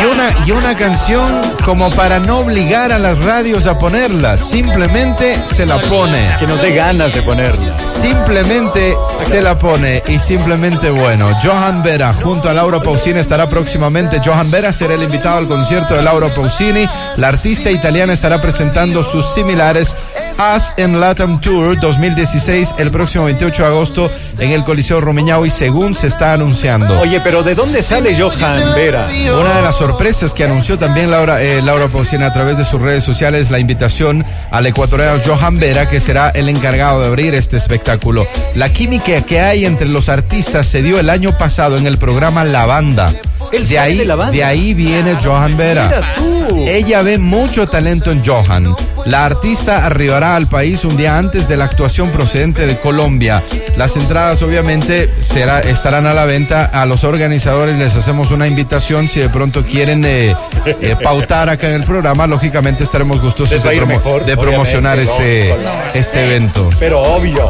Y 0.00 0.04
una, 0.06 0.46
y 0.46 0.50
una 0.52 0.74
canción 0.74 1.40
como 1.64 1.90
para 1.90 2.20
no 2.20 2.38
obligar 2.38 2.92
a 2.92 2.98
las 2.98 3.22
radios 3.24 3.66
a 3.66 3.78
ponerla. 3.78 4.36
Simplemente 4.36 5.36
se 5.44 5.66
la 5.66 5.76
pone. 5.78 6.36
Que 6.38 6.46
nos 6.46 6.60
dé 6.60 6.72
ganas 6.74 7.12
de 7.14 7.22
ponerla. 7.22 7.72
Simplemente 7.86 8.94
se 9.18 9.42
la 9.42 9.58
pone 9.58 10.02
y 10.08 10.18
simplemente 10.18 10.90
bueno. 10.90 11.30
Johan 11.42 11.82
Vera 11.82 12.14
junto 12.14 12.48
a 12.48 12.54
Laura 12.54 12.80
Pausini 12.80 13.18
estará 13.18 13.48
próximamente. 13.48 14.20
Johan 14.24 14.50
Vera 14.50 14.72
será 14.72 14.94
el 14.94 15.02
invitado 15.02 15.38
al 15.38 15.46
concierto 15.46 15.94
de 15.94 16.02
Laura 16.02 16.28
Pausini. 16.28 16.88
La 17.16 17.28
artista 17.28 17.70
italiana 17.70 18.12
estará 18.12 18.40
presentando 18.40 19.02
sus 19.02 19.32
similares 19.34 19.96
As 20.38 20.74
en 20.76 21.00
Latam 21.00 21.40
Tour 21.40 21.78
2016 21.78 22.74
el 22.78 22.90
próximo 22.90 23.24
28 23.24 23.62
de 23.62 23.68
agosto 23.68 24.10
en 24.38 24.50
el 24.50 24.64
Coliseo 24.64 25.00
Romeñao 25.00 25.46
y 25.46 25.50
según 25.50 25.94
se 25.94 26.08
está 26.08 26.32
anunciando. 26.32 26.98
Oye, 27.00 27.20
pero 27.20 27.42
¿de 27.42 27.54
dónde 27.54 27.82
sale 27.82 28.18
Johan 28.18 28.74
Vera? 28.74 29.06
Una 29.38 29.56
de 29.56 29.62
las 29.62 29.76
sorpresas 29.76 30.34
que 30.34 30.44
anunció 30.44 30.78
también 30.78 31.10
Laura, 31.10 31.40
eh, 31.40 31.62
Laura 31.62 31.88
Pausini 31.88 32.24
a 32.24 32.32
través 32.32 32.58
de 32.58 32.64
sus 32.64 32.82
redes 32.82 33.04
sociales 33.04 33.50
la 33.50 33.60
invitación 33.60 34.24
al 34.50 34.66
ecuatoriano 34.66 35.20
Johan 35.24 35.58
Vera, 35.60 35.88
que 35.88 36.00
será 36.00 36.30
el 36.30 36.48
encargado 36.48 37.00
de 37.00 37.06
abrir 37.06 37.34
este 37.34 37.56
espectáculo. 37.56 38.26
La 38.54 38.72
química 38.72 39.20
que 39.22 39.40
hay 39.40 39.64
entre 39.64 39.88
los 39.88 40.08
artistas 40.08 40.66
se 40.66 40.82
dio 40.82 40.98
el 40.98 41.10
año 41.10 41.36
pasado 41.38 41.76
en 41.76 41.86
el 41.86 41.98
programa 41.98 42.44
La 42.44 42.66
Banda. 42.66 43.12
Él 43.56 43.68
de 43.68 43.78
ahí, 43.78 43.98
de 43.98 44.04
la 44.04 44.14
banda. 44.14 44.32
de 44.32 44.44
ahí 44.44 44.74
viene 44.74 45.16
Johan 45.22 45.56
Vera. 45.56 45.84
Mira 45.86 46.14
tú. 46.14 46.64
Ella 46.66 47.02
ve 47.02 47.18
mucho 47.18 47.66
talento 47.66 48.10
en 48.12 48.24
Johan. 48.24 48.74
La 49.06 49.24
artista 49.26 49.84
arribará 49.86 50.34
al 50.36 50.46
país 50.46 50.84
un 50.84 50.96
día 50.96 51.18
antes 51.18 51.46
de 51.48 51.56
la 51.58 51.64
actuación 51.66 52.10
procedente 52.10 52.66
de 52.66 52.78
Colombia. 52.78 53.42
Las 53.76 53.96
entradas 53.96 54.40
obviamente 54.42 55.12
será, 55.20 55.60
estarán 55.60 56.06
a 56.06 56.14
la 56.14 56.24
venta. 56.24 56.64
A 56.66 56.86
los 56.86 57.04
organizadores 57.04 57.78
les 57.78 57.94
hacemos 57.96 58.30
una 58.30 58.46
invitación 58.46 59.08
si 59.08 59.20
de 59.20 59.28
pronto 59.28 59.64
quieren 59.64 60.04
eh, 60.06 60.34
eh, 60.64 60.96
pautar 61.02 61.48
acá 61.50 61.68
en 61.68 61.74
el 61.74 61.84
programa. 61.84 62.26
Lógicamente 62.26 62.82
estaremos 62.84 63.20
gustosos 63.20 63.62
de, 63.62 63.74
ir 63.74 63.82
promo- 63.82 63.86
mejor, 63.88 64.24
de 64.24 64.36
promocionar 64.36 64.98
este, 64.98 65.54
no, 65.62 65.98
este 65.98 66.24
evento. 66.24 66.70
Pero 66.78 67.00
obvio. 67.02 67.48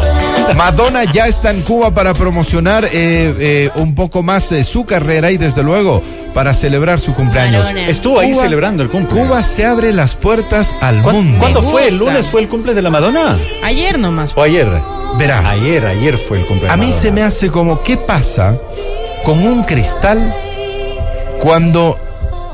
Madonna 0.57 1.05
ya 1.05 1.27
está 1.27 1.51
en 1.51 1.63
Cuba 1.63 1.91
para 1.93 2.15
promocionar 2.15 2.85
eh, 2.85 2.91
eh, 2.93 3.71
un 3.77 3.95
poco 3.95 4.23
más 4.23 4.53
eh, 4.53 4.63
su 4.63 4.85
carrera 4.85 5.31
y 5.31 5.37
desde 5.39 5.63
luego 5.63 6.03
para 6.33 6.55
celebrar 6.55 7.01
su 7.01 7.15
cumpleaños. 7.15 7.67
Madonna. 7.67 7.89
Estuvo 7.89 8.21
ahí 8.21 8.31
Cuba- 8.33 8.43
celebrando 8.43 8.83
el 8.83 8.91
cumple. 8.91 9.21
Cuba 9.23 9.43
se 9.43 9.65
abre 9.67 9.93
las 9.93 10.15
puertas 10.15 10.75
al 10.81 10.97
mundo. 11.03 11.39
¿Cuándo 11.39 11.63
fue? 11.63 11.89
¿El 11.89 11.99
lunes 11.99 12.27
fue 12.27 12.43
el 12.43 12.49
cumple 12.49 12.75
de 12.75 12.83
la 12.83 12.91
Madonna? 12.91 13.39
Ayer 13.65 13.99
nomás. 13.99 14.33
¿O 14.37 14.43
ayer? 14.43 14.69
Verás. 15.19 15.45
Ayer, 15.51 15.85
ayer 15.87 16.19
fue 16.19 16.39
el 16.41 16.47
cumple 16.47 16.67
de 16.67 16.73
A 16.73 16.77
mí 16.77 16.87
Madonna. 16.87 17.03
se 17.03 17.13
me 17.13 17.23
hace 17.23 17.49
como, 17.51 17.83
¿qué 17.83 17.97
pasa 17.97 18.57
con 19.25 19.45
un 19.45 19.63
cristal 19.65 20.35
cuando 21.41 21.97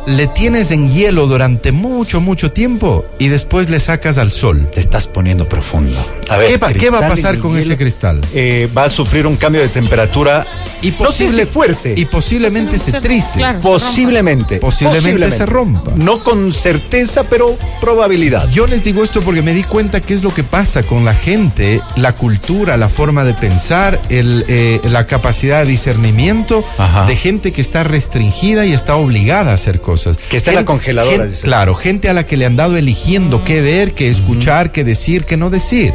le 0.06 0.26
tienes 0.26 0.70
en 0.70 0.92
hielo 0.92 1.26
durante 1.26 1.72
mucho, 1.72 2.20
mucho 2.20 2.52
tiempo 2.52 3.04
y 3.18 3.28
después 3.28 3.70
le 3.70 3.80
sacas 3.80 4.18
al 4.18 4.32
sol? 4.32 4.68
Te 4.72 4.80
estás 4.80 5.06
poniendo 5.06 5.48
profundo. 5.48 5.96
A 6.28 6.38
¿Qué 6.38 6.56
va- 6.56 6.72
qué 6.72 6.90
va 6.90 6.98
a 6.98 7.08
pasar 7.08 7.38
con 7.38 7.56
ese 7.56 7.76
cristal? 7.76 8.20
Eh, 8.34 8.68
va 8.76 8.84
a 8.84 8.90
sufrir 8.90 9.26
un 9.26 9.36
cambio 9.36 9.60
de 9.62 9.68
temperatura 9.68 10.46
Y 10.82 10.92
no 10.98 11.12
sé 11.12 11.30
si 11.30 11.44
fuerte. 11.46 11.94
Y 11.96 12.04
posiblemente 12.06 12.78
se 12.78 13.00
trice. 13.00 13.38
Claro. 13.38 13.60
posiblemente, 13.60 14.56
Posiblemente 14.58 15.30
se 15.30 15.44
rompa. 15.46 15.92
No 15.94 16.22
con 16.24 16.52
certeza, 16.52 17.24
pero 17.24 17.56
probabilidad. 17.80 18.48
Yo 18.50 18.66
les 18.66 18.82
digo 18.82 19.04
esto 19.04 19.20
porque 19.20 19.42
me 19.42 19.52
di 19.52 19.62
cuenta 19.64 20.00
qué 20.00 20.14
es 20.14 20.22
lo 20.22 20.32
que 20.32 20.42
pasa 20.44 20.82
con 20.82 21.04
la 21.04 21.14
gente, 21.14 21.80
la 21.96 22.14
cultura, 22.14 22.76
la 22.76 22.88
forma 22.88 23.24
de 23.24 23.34
pensar, 23.34 24.00
el, 24.08 24.44
eh, 24.48 24.80
la 24.84 25.06
capacidad 25.06 25.64
de 25.64 25.70
discernimiento 25.70 26.64
Ajá. 26.78 27.06
de 27.06 27.16
gente 27.16 27.52
que 27.52 27.60
está 27.60 27.84
restringida 27.84 28.64
y 28.66 28.72
está 28.72 28.96
obligada 28.96 29.50
a 29.50 29.54
hacer 29.54 29.80
cosas. 29.80 29.89
Que 30.28 30.36
está 30.36 30.50
en 30.50 30.56
la 30.56 30.64
congeladora, 30.64 31.26
claro, 31.42 31.74
gente 31.74 32.08
a 32.08 32.12
la 32.12 32.26
que 32.26 32.36
le 32.36 32.46
han 32.46 32.56
dado 32.56 32.76
eligiendo 32.76 33.44
qué 33.44 33.60
ver, 33.60 33.94
qué 33.94 34.08
escuchar, 34.08 34.72
qué 34.72 34.84
decir, 34.84 35.24
qué 35.24 35.36
no 35.36 35.50
decir. 35.50 35.92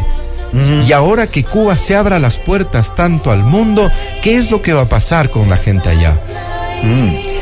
Y 0.88 0.94
ahora 0.94 1.28
que 1.28 1.44
Cuba 1.44 1.78
se 1.78 1.96
abra 1.96 2.18
las 2.18 2.38
puertas 2.38 2.96
tanto 2.96 3.32
al 3.32 3.44
mundo, 3.44 3.92
¿qué 4.22 4.38
es 4.38 4.52
lo 4.52 4.62
que 4.62 4.72
va 4.74 4.84
a 4.84 4.90
pasar 4.90 5.30
con 5.30 5.50
la 5.50 5.58
gente 5.58 5.90
allá? 5.90 6.18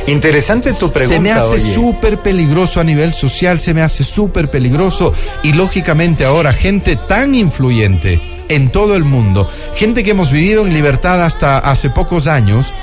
Interesante 0.08 0.74
tu 0.74 0.92
pregunta. 0.92 1.16
se 1.16 1.20
me 1.22 1.32
hace 1.32 1.60
súper 1.60 2.18
peligroso 2.20 2.80
a 2.80 2.84
nivel 2.84 3.13
social, 3.13 3.60
se 3.60 3.74
me 3.74 3.82
hace 3.82 4.04
súper 4.04 4.50
peligroso 4.50 5.13
y 5.44 5.54
lógicamente 5.54 6.26
ahora 6.26 6.54
gente 6.54 6.96
tan 6.96 7.36
influyente 7.36 8.20
en 8.50 8.70
todo 8.70 8.96
el 8.96 9.04
mundo, 9.04 9.50
gente 9.76 10.04
que 10.04 10.12
hemos 10.12 10.32
vivido 10.32 10.66
en 10.66 10.74
libertad 10.74 11.24
hasta 11.24 11.60
hace 11.60 11.89
pocos 11.89 12.28
años, 12.28 12.74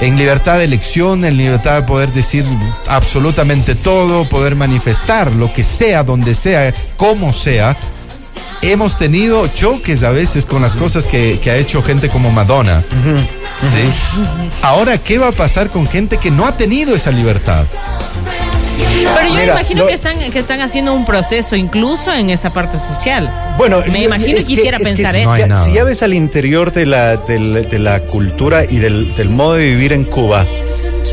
en 0.00 0.16
libertad 0.16 0.58
de 0.58 0.64
elección, 0.64 1.24
en 1.24 1.36
libertad 1.36 1.76
de 1.76 1.82
poder 1.82 2.12
decir 2.12 2.44
absolutamente 2.88 3.74
todo, 3.74 4.24
poder 4.28 4.56
manifestar 4.56 5.30
lo 5.32 5.52
que 5.52 5.62
sea, 5.62 6.02
donde 6.02 6.34
sea, 6.34 6.74
como 6.96 7.32
sea. 7.32 7.76
Hemos 8.62 8.96
tenido 8.96 9.46
choques 9.48 10.04
a 10.04 10.10
veces 10.10 10.46
con 10.46 10.62
las 10.62 10.76
cosas 10.76 11.06
que, 11.06 11.40
que 11.42 11.50
ha 11.50 11.56
hecho 11.56 11.82
gente 11.82 12.08
como 12.08 12.30
Madonna. 12.30 12.82
¿sí? 13.60 13.90
Ahora, 14.62 14.98
¿qué 14.98 15.18
va 15.18 15.28
a 15.28 15.32
pasar 15.32 15.68
con 15.68 15.86
gente 15.86 16.18
que 16.18 16.30
no 16.30 16.46
ha 16.46 16.56
tenido 16.56 16.94
esa 16.94 17.10
libertad? 17.10 17.66
Pero 19.14 19.28
yo 19.28 19.34
Mira, 19.34 19.44
imagino 19.54 19.82
no- 19.82 19.86
que 19.88 19.94
están 19.94 20.18
que 20.30 20.38
están 20.38 20.60
haciendo 20.60 20.92
un 20.92 21.04
proceso 21.04 21.56
incluso 21.56 22.12
en 22.12 22.30
esa 22.30 22.50
parte 22.52 22.78
social. 22.78 23.30
Bueno, 23.58 23.80
me 23.90 24.00
yo- 24.00 24.06
imagino 24.06 24.38
es 24.38 24.44
y 24.44 24.46
que- 24.48 24.54
quisiera 24.56 24.76
es 24.78 24.82
que 24.82 24.88
pensar 24.94 25.14
si, 25.14 25.20
eso. 25.20 25.46
No 25.46 25.64
si 25.64 25.72
ya 25.72 25.84
ves 25.84 26.02
al 26.02 26.14
interior 26.14 26.72
de 26.72 26.86
la, 26.86 27.16
del- 27.16 27.68
de 27.68 27.78
la 27.78 28.00
cultura 28.00 28.64
y 28.64 28.76
del, 28.78 29.14
del 29.14 29.28
modo 29.30 29.54
de 29.54 29.64
vivir 29.66 29.92
en 29.92 30.04
Cuba, 30.04 30.46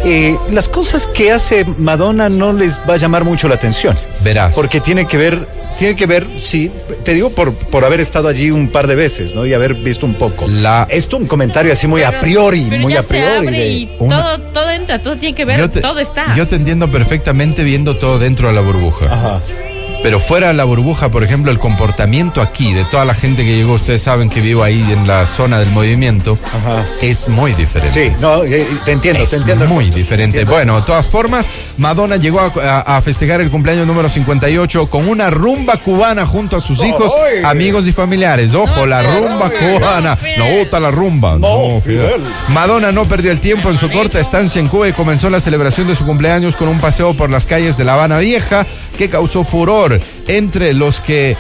eh, 0.06 0.38
las 0.52 0.70
cosas 0.70 1.08
que 1.08 1.32
hace 1.32 1.66
Madonna 1.78 2.30
no 2.30 2.54
les 2.54 2.82
va 2.90 2.94
a 2.94 2.98
llamar 2.98 3.24
mucho 3.24 3.48
la 3.48 3.56
atención. 3.56 3.96
Verás. 4.24 4.56
Porque 4.56 4.80
tiene 4.80 5.08
que 5.08 5.18
ver, 5.18 5.48
tiene 5.78 5.96
que 5.96 6.06
ver, 6.06 6.28
sí, 6.40 6.72
te 7.04 7.14
digo 7.14 7.30
por, 7.32 7.54
por 7.54 7.86
haber 7.86 8.00
estado 8.00 8.28
allí 8.28 8.52
un 8.52 8.70
par 8.70 8.88
de 8.88 8.96
veces, 8.96 9.34
¿no? 9.36 9.46
Y 9.46 9.54
haber 9.54 9.74
visto 9.76 10.06
un 10.06 10.14
poco. 10.16 10.48
La- 10.48 10.88
Esto 10.90 11.18
un 11.18 11.28
comentario 11.28 11.72
así 11.72 11.88
muy 11.88 12.04
a 12.04 12.20
priori, 12.20 12.66
pero 12.70 12.82
muy 12.82 12.94
ya 12.94 13.00
a 13.00 13.04
priori. 13.04 13.30
Se 13.32 13.38
abre 13.38 13.52
de- 13.52 13.70
y 13.70 13.96
Una- 14.00 14.22
todo, 14.22 14.40
todo 14.54 14.70
entra, 14.72 15.02
todo 15.02 15.16
tiene 15.18 15.36
que 15.36 15.46
ver, 15.46 15.70
te- 15.70 15.82
todo 15.82 16.00
está. 16.00 16.36
Yo 16.36 16.48
te 16.48 16.56
entiendo 16.56 16.90
perfectamente 16.92 17.64
viendo 17.64 17.98
todo 17.98 18.20
dentro 18.20 18.48
de 18.50 18.54
la 18.56 18.62
burbuja. 18.62 19.06
Ajá. 19.08 19.42
Pero 20.02 20.22
fuera 20.22 20.48
de 20.48 20.54
la 20.54 20.64
burbuja, 20.64 21.10
por 21.10 21.26
ejemplo, 21.26 21.52
el 21.52 21.60
comportamiento 21.60 22.42
aquí 22.42 22.74
de 22.74 22.86
toda 22.86 23.04
la 23.04 23.14
gente 23.14 23.44
que 23.44 23.54
llegó, 23.58 23.74
ustedes 23.74 24.02
saben 24.02 24.30
que 24.30 24.40
vivo 24.40 24.64
ahí 24.64 24.80
en 24.94 25.06
la 25.06 25.26
zona 25.26 25.60
del 25.60 25.70
movimiento, 25.72 26.38
Ajá. 26.56 26.86
es 27.02 27.28
muy 27.28 27.52
diferente. 27.54 28.10
Sí, 28.10 28.16
no, 28.22 28.44
eh, 28.46 28.66
te 28.86 28.94
entiendo, 28.94 29.22
Es 29.22 29.32
te 29.32 29.36
entiendo. 29.36 29.68
muy 29.68 29.86
diferente. 29.90 30.38
entiendo. 30.40 30.52
Bueno, 30.54 30.78
de 30.78 30.84
todas 30.84 31.08
formas, 31.10 31.50
Madonna 31.78 32.16
llegó 32.16 32.40
a, 32.40 32.46
a- 32.64 32.98
a 32.98 33.02
festejar 33.02 33.42
el 33.42 33.52
cumpleaños 33.52 33.86
número 33.88 34.08
58 34.08 34.88
con 34.90 35.06
una 35.08 35.30
rumba 35.30 35.76
cubana 35.76 36.26
junto 36.26 36.56
a 36.56 36.62
sus 36.62 36.82
hijos, 36.84 37.12
amigos 37.44 37.86
y 37.86 37.92
familiares. 37.92 38.56
Ojo, 38.56 38.86
la 38.86 39.04
rumba 39.04 39.50
cubana. 39.52 40.18
No 40.38 40.46
gusta 40.60 40.80
la 40.80 40.92
rumba. 40.92 41.38
No, 41.38 41.82
Fidel. 41.84 42.22
Madonna 42.50 42.94
no 42.94 43.04
perdió 43.04 43.32
el 43.32 43.40
tiempo 43.40 43.70
en 43.70 43.78
su 43.78 43.92
corta 43.92 44.20
estancia 44.22 44.62
en 44.62 44.70
Cuba 44.70 44.88
y 44.88 44.94
comenzó 44.94 45.30
la 45.30 45.42
celebración 45.42 45.88
de 45.88 45.96
su 45.96 46.06
cumpleaños 46.06 46.56
con 46.56 46.70
un 46.70 46.80
paseo 46.80 47.14
por 47.16 47.30
las 47.30 47.46
calles 47.46 47.76
de 47.78 47.84
La 47.84 47.96
Habana 47.96 48.20
Vieja 48.20 48.66
que 48.98 49.10
causó 49.10 49.44
furor 49.44 49.89
entre 50.28 50.74
los 50.74 51.00
que 51.02 51.36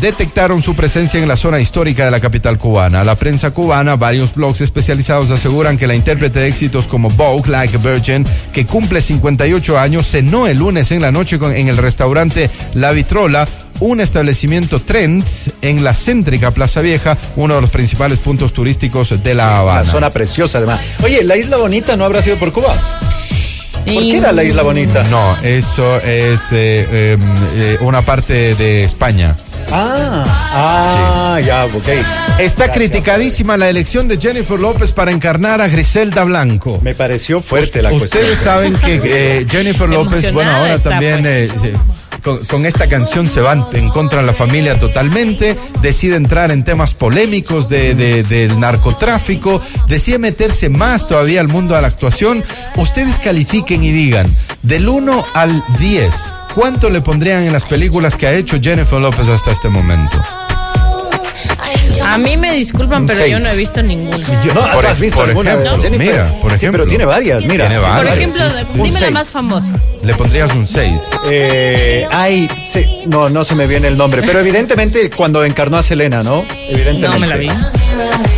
detectaron 0.00 0.60
su 0.60 0.74
presencia 0.74 1.20
en 1.20 1.28
la 1.28 1.36
zona 1.36 1.58
histórica 1.60 2.04
de 2.04 2.10
la 2.10 2.20
capital 2.20 2.58
cubana. 2.58 3.02
La 3.04 3.14
prensa 3.14 3.52
cubana, 3.52 3.96
varios 3.96 4.34
blogs 4.34 4.60
especializados 4.60 5.30
aseguran 5.30 5.78
que 5.78 5.86
la 5.86 5.94
intérprete 5.94 6.40
de 6.40 6.48
éxitos 6.48 6.86
como 6.86 7.08
Vogue 7.08 7.50
Like 7.50 7.76
a 7.76 7.78
Virgin, 7.78 8.26
que 8.52 8.66
cumple 8.66 9.00
58 9.00 9.78
años, 9.78 10.06
cenó 10.10 10.48
el 10.48 10.58
lunes 10.58 10.92
en 10.92 11.00
la 11.00 11.12
noche 11.12 11.38
con- 11.38 11.54
en 11.56 11.68
el 11.68 11.78
restaurante 11.78 12.50
La 12.74 12.92
Vitrola, 12.92 13.48
un 13.80 14.00
establecimiento 14.00 14.80
Trends 14.80 15.52
en 15.62 15.82
la 15.84 15.94
céntrica 15.94 16.50
Plaza 16.50 16.80
Vieja, 16.82 17.16
uno 17.36 17.54
de 17.54 17.60
los 17.62 17.70
principales 17.70 18.18
puntos 18.18 18.52
turísticos 18.52 19.22
de 19.22 19.34
La 19.34 19.58
Habana. 19.58 19.82
Una 19.82 19.90
zona 19.90 20.10
preciosa, 20.10 20.58
además. 20.58 20.80
Oye, 21.02 21.24
la 21.24 21.36
Isla 21.38 21.56
Bonita 21.56 21.96
no 21.96 22.04
habrá 22.04 22.20
sido 22.20 22.36
por 22.38 22.52
Cuba. 22.52 22.74
¿Por 23.94 24.02
qué 24.02 24.18
era 24.18 24.32
la 24.32 24.42
Isla 24.44 24.62
Bonita? 24.62 25.04
No, 25.04 25.36
eso 25.42 25.96
es 25.98 26.52
eh, 26.52 26.86
eh, 26.90 27.18
eh, 27.56 27.78
una 27.80 28.02
parte 28.02 28.54
de 28.54 28.84
España. 28.84 29.36
Ah, 29.72 31.34
ah, 31.36 31.40
ya, 31.40 31.64
ok. 31.66 31.88
Está 32.38 32.70
criticadísima 32.70 33.56
la 33.56 33.68
elección 33.68 34.08
de 34.08 34.18
Jennifer 34.18 34.58
López 34.58 34.92
para 34.92 35.10
encarnar 35.10 35.60
a 35.60 35.68
Griselda 35.68 36.24
Blanco. 36.24 36.78
Me 36.82 36.94
pareció 36.94 37.40
fuerte 37.40 37.82
la 37.82 37.92
Ustedes 37.92 38.38
cuestión. 38.38 38.44
saben 38.44 38.74
que 38.76 39.00
eh, 39.40 39.46
Jennifer 39.48 39.88
López, 39.88 40.32
bueno, 40.32 40.50
ahora 40.50 40.74
está, 40.74 40.90
también 40.90 41.22
pues. 41.22 41.52
Con 42.48 42.66
esta 42.66 42.88
canción 42.88 43.28
se 43.28 43.40
van 43.40 43.66
en 43.72 43.88
contra 43.90 44.20
de 44.20 44.26
la 44.26 44.32
familia 44.34 44.78
totalmente, 44.78 45.56
decide 45.80 46.16
entrar 46.16 46.50
en 46.50 46.64
temas 46.64 46.94
polémicos 46.94 47.68
de, 47.68 47.94
de- 47.94 48.22
del 48.24 48.58
narcotráfico, 48.58 49.60
decide 49.88 50.18
meterse 50.18 50.68
más 50.68 51.06
todavía 51.06 51.40
al 51.40 51.48
mundo 51.48 51.74
de 51.74 51.82
la 51.82 51.88
actuación. 51.88 52.44
Ustedes 52.76 53.18
califiquen 53.20 53.82
y 53.84 53.92
digan, 53.92 54.34
del 54.62 54.88
1 54.88 55.24
al 55.34 55.62
10, 55.78 56.32
¿cuánto 56.54 56.90
le 56.90 57.00
pondrían 57.00 57.42
en 57.44 57.52
las 57.52 57.64
películas 57.66 58.16
que 58.16 58.26
ha 58.26 58.32
hecho 58.32 58.58
Jennifer 58.60 59.00
López 59.00 59.28
hasta 59.28 59.50
este 59.52 59.68
momento? 59.68 60.20
A 62.04 62.18
mí 62.18 62.36
me 62.36 62.52
disculpan, 62.52 63.06
pero 63.06 63.18
seis. 63.18 63.32
yo 63.32 63.40
no 63.40 63.48
he 63.50 63.56
visto 63.56 63.82
ninguna. 63.82 64.16
Yo- 64.44 64.54
No, 64.54 64.70
por, 64.72 64.86
¿has 64.86 64.98
visto 65.00 65.16
por 65.18 65.28
alguna, 65.28 65.50
ejemplo, 65.52 65.80
Jennifer? 65.82 66.06
mira, 66.06 66.38
por 66.40 66.50
Sí, 66.50 66.56
ejemplo. 66.56 66.78
pero 66.84 66.88
tiene 66.88 67.04
varias, 67.04 67.44
mira. 67.44 67.66
Tiene 67.68 67.80
Por 67.82 67.90
varias, 67.90 68.16
ejemplo, 68.16 68.50
sí, 68.50 68.56
sí, 68.64 68.72
sí. 68.74 68.82
dime 68.82 69.00
la 69.00 69.10
más 69.10 69.30
famosa. 69.30 69.72
Le 70.02 70.14
pondrías 70.14 70.52
un 70.54 70.66
6. 70.66 71.10
Eh, 71.30 72.06
ay, 72.12 72.48
sí, 72.64 73.02
no, 73.06 73.28
no 73.28 73.42
se 73.44 73.54
me 73.54 73.66
viene 73.66 73.88
el 73.88 73.96
nombre, 73.96 74.22
pero 74.22 74.38
evidentemente 74.40 75.10
cuando 75.10 75.44
encarnó 75.44 75.78
a 75.78 75.82
Selena, 75.82 76.22
¿no? 76.22 76.44
Evidentemente. 76.68 77.08
No 77.08 77.18
me 77.18 77.26
la 77.26 77.36
vi. 77.36 77.48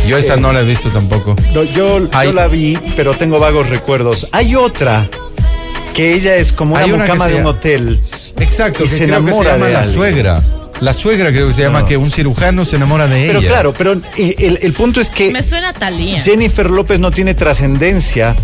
Yo 0.07 0.17
esa 0.17 0.37
no 0.37 0.51
la 0.51 0.61
he 0.61 0.65
visto 0.65 0.89
tampoco. 0.89 1.35
No, 1.53 1.63
yo, 1.63 1.99
la 2.33 2.47
vi, 2.47 2.77
pero 2.95 3.13
tengo 3.15 3.39
vagos 3.39 3.69
recuerdos. 3.69 4.27
Hay 4.31 4.55
otra 4.55 5.07
que 5.93 6.13
ella 6.13 6.35
es 6.37 6.53
como 6.53 6.75
una 6.75 6.85
una 6.85 6.97
mucama 6.97 7.27
de 7.27 7.35
un 7.35 7.45
hotel. 7.47 8.01
Exacto, 8.39 8.85
Y 8.85 8.87
que 8.87 8.95
se 8.95 9.03
creo 9.05 9.17
que 9.19 9.31
se 9.31 9.37
enamora 9.37 9.51
llama 9.53 9.65
de 9.67 9.73
la 9.73 9.79
alguien. 9.79 9.93
suegra. 9.95 10.43
La 10.81 10.93
suegra 10.93 11.29
creo 11.31 11.47
que 11.47 11.53
se 11.53 11.61
llama 11.63 11.81
No. 11.81 11.85
que 11.85 11.97
un 11.97 12.09
cirujano 12.11 12.63
se 12.65 12.75
enamora 12.77 13.07
de 13.07 13.27
Pero 13.27 13.39
ella. 13.39 13.47
claro, 13.49 13.73
pero 13.73 13.91
el, 13.93 14.03
el- 14.17 14.59
el 14.61 14.73
punto 14.73 15.01
es 15.01 15.09
que 15.09 15.31
Me 15.31 15.43
suena 15.43 15.69
a 15.69 15.73
Talía. 15.73 16.21
Jennifer 16.21 16.69
López 16.69 16.99
no 16.99 17.11
tiene 17.11 17.33
trascendencia 17.33 18.35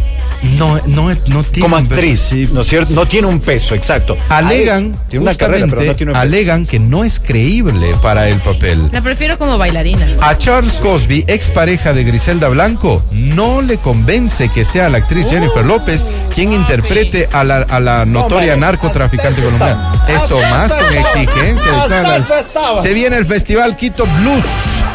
No, 0.57 0.79
no, 0.85 1.09
no 1.27 1.43
tiene 1.43 1.61
como 1.61 1.77
un 1.77 1.87
peso, 1.87 2.01
actriz. 2.01 2.49
¿no 2.51 2.61
es 2.61 2.67
cierto? 2.67 2.93
No 2.93 3.07
tiene 3.07 3.27
un 3.27 3.39
peso, 3.39 3.73
exacto. 3.73 4.15
Alegan, 4.29 4.83
Hay- 5.01 5.09
tiene 5.09 5.23
una 5.23 5.33
carrera, 5.35 5.65
pero 5.65 5.77
justamente, 5.81 5.87
no 5.87 5.95
tiene 5.95 6.11
un 6.11 6.13
peso. 6.13 6.21
alegan 6.21 6.65
que 6.67 6.79
no 6.79 7.03
es 7.03 7.19
creíble 7.19 7.95
para 8.01 8.27
el 8.29 8.39
papel. 8.39 8.89
La 8.91 9.01
prefiero 9.01 9.39
como 9.39 9.57
bailarina. 9.57 10.05
A 10.21 10.37
Charles 10.37 10.73
Cosby, 10.73 11.23
expareja 11.27 11.93
de 11.93 12.03
Griselda 12.03 12.49
Blanco, 12.49 13.01
no 13.11 13.61
le 13.61 13.77
convence 13.77 14.49
que 14.49 14.65
sea 14.65 14.89
la 14.89 14.99
actriz 14.99 15.25
Jennifer 15.27 15.65
López 15.65 16.05
quien 16.33 16.51
interprete 16.51 17.27
a 17.31 17.43
la, 17.43 17.57
a 17.59 17.79
la 17.79 18.05
notoria 18.05 18.55
narcotraficante 18.57 19.41
colombiana. 19.41 19.93
Eso 20.09 20.37
más 20.41 20.71
con 20.73 20.93
exigencia. 20.93 21.71
de 21.71 21.77
todas 21.87 21.89
las- 22.03 22.24
Se 22.81 22.93
viene 22.93 23.17
el 23.17 23.25
Festival 23.25 23.75
Quito 23.75 24.05
Blues. 24.21 24.43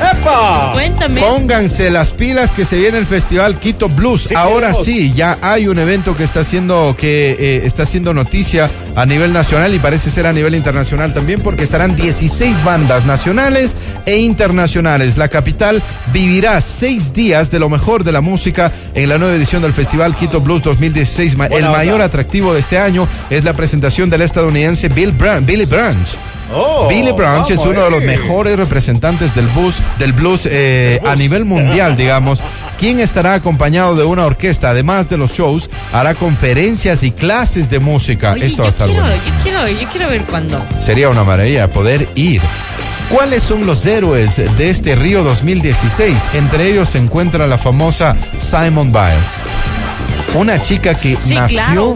¡Epa! 0.00 0.70
Cuéntame. 0.72 1.20
Pónganse 1.20 1.90
las 1.90 2.12
pilas 2.12 2.50
que 2.52 2.64
se 2.64 2.78
viene 2.78 2.96
el 2.98 3.06
Festival 3.06 3.58
Quito 3.58 3.88
Blues. 3.88 4.24
Sí, 4.28 4.34
Ahora 4.34 4.68
queremos. 4.68 4.84
sí, 4.84 5.12
ya 5.14 5.36
hay 5.42 5.68
un 5.68 5.78
evento 5.78 6.16
que 6.16 6.24
está 6.24 6.40
haciendo 6.40 6.96
que 6.98 7.36
eh, 7.38 7.62
está 7.66 7.82
haciendo 7.82 8.14
noticia 8.14 8.70
a 8.96 9.04
nivel 9.04 9.32
nacional 9.34 9.74
y 9.74 9.78
parece 9.78 10.10
ser 10.10 10.26
a 10.26 10.32
nivel 10.32 10.54
internacional 10.54 11.12
también 11.12 11.42
porque 11.42 11.62
estarán 11.62 11.96
16 11.96 12.64
bandas 12.64 13.04
nacionales 13.04 13.76
e 14.06 14.16
internacionales. 14.16 15.18
La 15.18 15.28
capital 15.28 15.82
vivirá 16.14 16.60
seis 16.62 17.12
días 17.12 17.50
de 17.50 17.58
lo 17.58 17.68
mejor 17.68 18.02
de 18.02 18.12
la 18.12 18.22
música 18.22 18.72
en 18.94 19.08
la 19.10 19.18
nueva 19.18 19.34
edición 19.36 19.60
del 19.60 19.74
Festival 19.74 20.16
Quito 20.16 20.40
Blues 20.40 20.62
2016. 20.62 21.36
Ma- 21.36 21.46
El 21.46 21.66
onda. 21.66 21.70
mayor 21.72 22.00
atractivo 22.00 22.54
de 22.54 22.60
este 22.60 22.78
año 22.78 23.06
es 23.28 23.44
la 23.44 23.52
presentación 23.52 24.08
del 24.08 24.22
estadounidense 24.22 24.88
Bill 24.88 25.12
Bran- 25.12 25.44
Billy 25.44 25.66
Branch. 25.66 26.08
Oh, 26.52 26.88
Billy 26.88 27.12
Branch 27.12 27.48
es 27.50 27.58
uno 27.60 27.82
de 27.84 27.90
los 27.90 28.02
mejores 28.02 28.56
representantes 28.56 29.34
del 29.34 29.46
blues, 29.48 29.76
del 29.98 30.12
blues 30.12 30.46
eh, 30.50 31.00
a 31.06 31.14
nivel 31.14 31.44
mundial, 31.44 31.96
digamos. 31.96 32.40
Quien 32.78 32.98
estará 32.98 33.34
acompañado 33.34 33.94
de 33.94 34.04
una 34.04 34.24
orquesta, 34.24 34.70
además 34.70 35.08
de 35.08 35.18
los 35.18 35.32
shows, 35.32 35.68
hará 35.92 36.14
conferencias 36.14 37.02
y 37.02 37.12
clases 37.12 37.68
de 37.68 37.78
música. 37.78 38.32
Oye, 38.32 38.46
Esto 38.46 38.62
va 38.62 38.68
a 38.68 38.70
yo, 38.70 38.72
estar 38.72 38.88
quiero, 38.88 39.02
bueno. 39.04 39.22
yo 39.26 39.42
quiero, 39.42 39.68
yo 39.68 39.88
quiero 39.90 40.08
ver 40.08 40.22
cuándo. 40.24 40.62
Sería 40.78 41.08
una 41.10 41.22
maravilla 41.22 41.68
poder 41.68 42.08
ir. 42.14 42.40
¿Cuáles 43.10 43.42
son 43.42 43.66
los 43.66 43.84
héroes 43.86 44.36
de 44.56 44.70
este 44.70 44.94
Río 44.96 45.22
2016? 45.22 46.16
Entre 46.34 46.68
ellos 46.70 46.88
se 46.88 46.98
encuentra 46.98 47.46
la 47.46 47.58
famosa 47.58 48.16
Simon 48.38 48.92
Biles. 48.92 50.34
Una 50.34 50.60
chica 50.62 50.94
que 50.94 51.16
Sí, 51.16 51.34
nació 51.34 51.56
claro. 51.58 51.94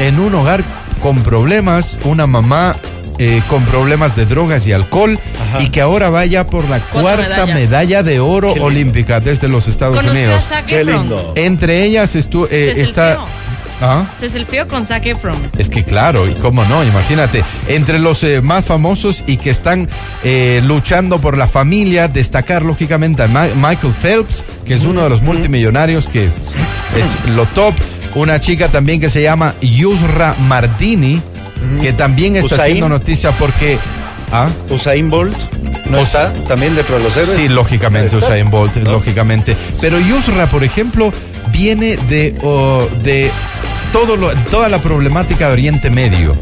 en 0.00 0.18
un 0.20 0.34
hogar 0.34 0.62
con 1.02 1.18
problemas, 1.20 1.98
una 2.04 2.26
mamá 2.26 2.74
eh, 3.18 3.42
con 3.48 3.64
problemas 3.64 4.14
de 4.16 4.26
drogas 4.26 4.66
y 4.66 4.72
alcohol 4.72 5.18
y 5.58 5.68
que 5.70 5.80
ahora 5.80 6.10
vaya 6.10 6.46
por 6.46 6.68
la 6.68 6.80
cuarta 6.80 7.28
medallas. 7.46 7.54
medalla 7.54 8.02
de 8.02 8.20
oro 8.20 8.52
olímpica 8.60 9.20
desde 9.20 9.48
los 9.48 9.68
Estados 9.68 10.04
Unidos. 10.04 10.44
Zac 10.44 10.66
Qué 10.66 10.84
lindo. 10.84 11.32
Entre 11.36 11.84
ellas 11.84 12.14
estu- 12.16 12.48
eh, 12.50 12.72
Se 12.74 12.82
está... 12.82 13.18
¿Ah? 13.82 14.06
Se 14.18 14.30
selfieó 14.30 14.66
con 14.66 14.86
Zac 14.86 15.04
Efron. 15.04 15.36
Es 15.58 15.68
que 15.68 15.84
claro, 15.84 16.26
y 16.26 16.32
cómo 16.36 16.64
no, 16.64 16.82
imagínate, 16.82 17.44
entre 17.68 17.98
los 17.98 18.24
eh, 18.24 18.40
más 18.40 18.64
famosos 18.64 19.22
y 19.26 19.36
que 19.36 19.50
están 19.50 19.86
eh, 20.24 20.62
luchando 20.64 21.18
por 21.20 21.36
la 21.36 21.46
familia, 21.46 22.08
destacar 22.08 22.62
lógicamente 22.64 23.22
a 23.22 23.26
Ma- 23.26 23.48
Michael 23.54 23.92
Phelps, 23.92 24.46
que 24.64 24.72
es 24.72 24.84
uno 24.86 25.02
de 25.02 25.10
los 25.10 25.20
multimillonarios 25.20 26.06
que 26.06 26.24
es 26.24 27.30
lo 27.34 27.44
top, 27.44 27.74
una 28.14 28.40
chica 28.40 28.68
también 28.68 28.98
que 28.98 29.10
se 29.10 29.20
llama 29.20 29.52
Yusra 29.60 30.34
Mardini, 30.48 31.20
que 31.80 31.92
también 31.92 32.36
está 32.36 32.46
Usain. 32.56 32.60
haciendo 32.62 32.88
noticia 32.88 33.30
porque... 33.32 33.78
¿Ah? 34.32 34.48
Usain 34.70 35.08
Bolt 35.08 35.36
no 35.88 35.98
está 35.98 36.32
también 36.48 36.74
dentro 36.74 36.98
de 36.98 37.04
los 37.04 37.16
héroes. 37.16 37.36
Sí, 37.38 37.48
lógicamente. 37.48 38.16
Usain 38.16 38.50
Bolt, 38.50 38.74
¿No? 38.78 38.90
lógicamente. 38.92 39.56
Pero 39.80 40.00
Yusra, 40.00 40.46
por 40.48 40.64
ejemplo, 40.64 41.12
viene 41.52 41.96
de, 42.08 42.34
oh, 42.42 42.88
de 43.04 43.30
todo 43.92 44.16
lo- 44.16 44.34
toda 44.50 44.68
la 44.68 44.78
problemática 44.82 45.46
de 45.46 45.52
Oriente 45.52 45.90
Medio. 45.90 46.32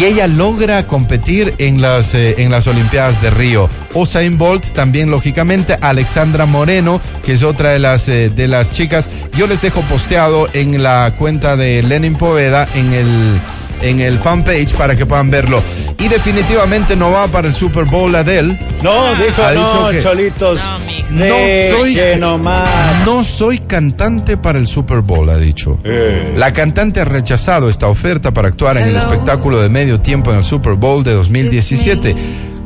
Y 0.00 0.04
ella 0.04 0.26
logra 0.28 0.84
competir 0.86 1.54
en 1.58 1.80
las, 1.82 2.14
eh, 2.14 2.36
en 2.38 2.50
las 2.50 2.66
Olimpiadas 2.68 3.20
de 3.20 3.30
Río. 3.30 3.68
Usain 3.92 4.38
Bolt 4.38 4.64
también, 4.72 5.10
lógicamente. 5.10 5.76
Alexandra 5.80 6.46
Moreno, 6.46 7.00
que 7.24 7.34
es 7.34 7.42
otra 7.42 7.70
de 7.70 7.78
las, 7.80 8.08
eh, 8.08 8.28
de 8.30 8.46
las 8.48 8.72
chicas. 8.72 9.08
Yo 9.36 9.46
les 9.48 9.60
dejo 9.62 9.80
posteado 9.82 10.48
en 10.52 10.82
la 10.82 11.12
cuenta 11.18 11.56
de 11.56 11.82
Lenin 11.82 12.14
Poveda 12.16 12.66
en 12.74 12.92
el, 12.92 13.40
en 13.82 14.00
el 14.00 14.18
fanpage 14.18 14.74
para 14.74 14.94
que 14.96 15.06
puedan 15.06 15.30
verlo. 15.30 15.62
Y 15.98 16.08
definitivamente 16.08 16.96
no 16.96 17.10
va 17.10 17.28
para 17.28 17.48
el 17.48 17.54
Super 17.54 17.84
Bowl 17.84 18.14
Adele. 18.14 18.58
No, 18.82 19.14
dijo 19.14 19.42
Ha 19.42 19.52
no, 19.54 19.90
que- 19.90 20.02
cholitos. 20.02 20.58
No, 20.60 20.78
mijo. 20.80 21.04
No 21.10 21.78
soy- 21.78 21.94
Deje 21.94 22.16
nomás. 22.18 22.68
No 23.06 23.24
soy 23.24 23.58
cantante 23.58 24.36
para 24.36 24.58
el 24.58 24.66
Super 24.66 25.00
Bowl, 25.00 25.28
ha 25.30 25.36
dicho. 25.36 25.78
Eh. 25.84 26.34
La 26.36 26.52
cantante 26.52 27.00
ha 27.00 27.04
rechazado 27.04 27.68
esta 27.68 27.86
oferta 27.88 28.32
para 28.32 28.48
actuar 28.48 28.76
en 28.78 28.88
el 28.88 28.96
espectáculo 28.96 29.60
de 29.60 29.68
medio 29.68 30.00
tiempo 30.00 30.30
en 30.32 30.38
el 30.38 30.44
Super 30.44 30.74
Bowl 30.74 31.04
de 31.04 31.12
2017. 31.12 32.14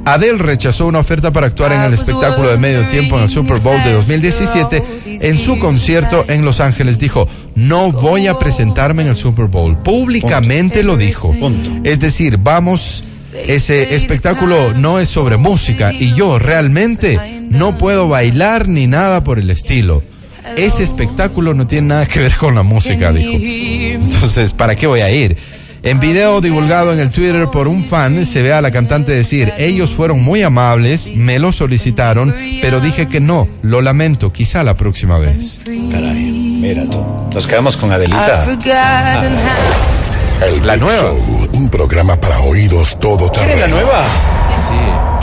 Adele 0.05 0.39
rechazó 0.39 0.87
una 0.87 1.01
oferta 1.01 1.33
para 1.33 1.47
actuar 1.47 1.73
en 1.73 1.81
el 1.83 1.93
espectáculo 1.95 2.51
de 2.51 2.59
medio 2.59 2.87
tiempo 2.87 3.17
en 3.17 3.25
el 3.25 3.29
Super 3.29 3.59
Bowl 3.59 3.83
de 3.85 3.93
2017. 3.93 4.83
En 5.05 5.39
su 5.39 5.59
concierto 5.59 6.25
en 6.29 6.45
Los 6.45 6.61
Ángeles 6.61 6.99
dijo, 6.99 7.29
no 7.55 7.93
voy 7.93 8.27
a 8.27 8.39
presentarme 8.39 9.03
en 9.03 9.09
el 9.09 9.17
Super 9.17 9.47
Bowl. 9.47 9.77
Públicamente 9.79 10.83
lo 10.83 10.97
dijo. 10.97 11.33
Punto. 11.39 11.71
Es 11.85 12.01
decir, 12.01 12.39
vamos, 12.39 13.05
ese 13.47 13.95
espectáculo 13.95 14.75
no 14.75 14.99
es 14.99 15.09
sobre 15.09 15.37
música 15.37 15.93
y 15.93 16.15
yo 16.15 16.39
realmente 16.39 17.45
no 17.51 17.77
puedo 17.77 18.09
bailar 18.09 18.69
ni 18.69 18.87
nada 18.87 19.25
por 19.25 19.39
el 19.39 19.51
estilo. 19.51 20.03
Ese 20.57 20.83
espectáculo 20.83 21.55
no 21.55 21.67
tiene 21.67 21.89
nada 21.89 22.07
que 22.07 22.21
ver 22.21 22.37
con 22.37 22.55
la 22.55 22.63
música, 22.63 23.13
dijo. 23.13 23.33
Entonces, 23.33 24.53
¿para 24.55 24.75
qué 24.75 24.87
voy 24.87 25.01
a 25.01 25.11
ir? 25.11 25.37
En 25.83 26.01
video 26.01 26.41
divulgado 26.41 26.93
en 26.93 26.99
el 26.99 27.11
Twitter 27.11 27.49
por 27.51 27.69
un 27.69 27.85
fan, 27.85 28.27
se 28.27 28.43
ve 28.43 28.53
a 28.53 28.61
la 28.61 28.71
cantante 28.71 29.13
decir, 29.13 29.53
ellos 29.59 29.93
fueron 29.93 30.21
muy 30.21 30.43
amables, 30.43 31.11
me 31.15 31.39
lo 31.39 31.53
solicitaron, 31.53 32.35
pero 32.61 32.81
dije 32.81 33.09
que 33.09 33.21
no, 33.21 33.49
lo 33.63 33.81
lamento, 33.81 34.33
quizá 34.33 34.65
la 34.65 34.77
próxima 34.77 35.19
vez. 35.19 35.61
Caray, 35.91 36.15
mira 36.61 36.83
tú. 36.91 37.01
Nos 37.33 37.47
quedamos 37.47 37.77
con 37.77 37.93
Adelita. 37.93 38.45
El 40.45 40.65
La 40.67 40.75
Big 40.75 40.83
nueva. 40.83 41.03
Show, 41.03 41.49
un 41.55 41.69
programa 41.69 42.21
para 42.21 42.39
oídos 42.41 42.97
todo 43.01 43.31
¿Quieren 43.33 43.59
la 43.61 43.67
nueva? 43.69 44.05
Sí. 44.69 44.75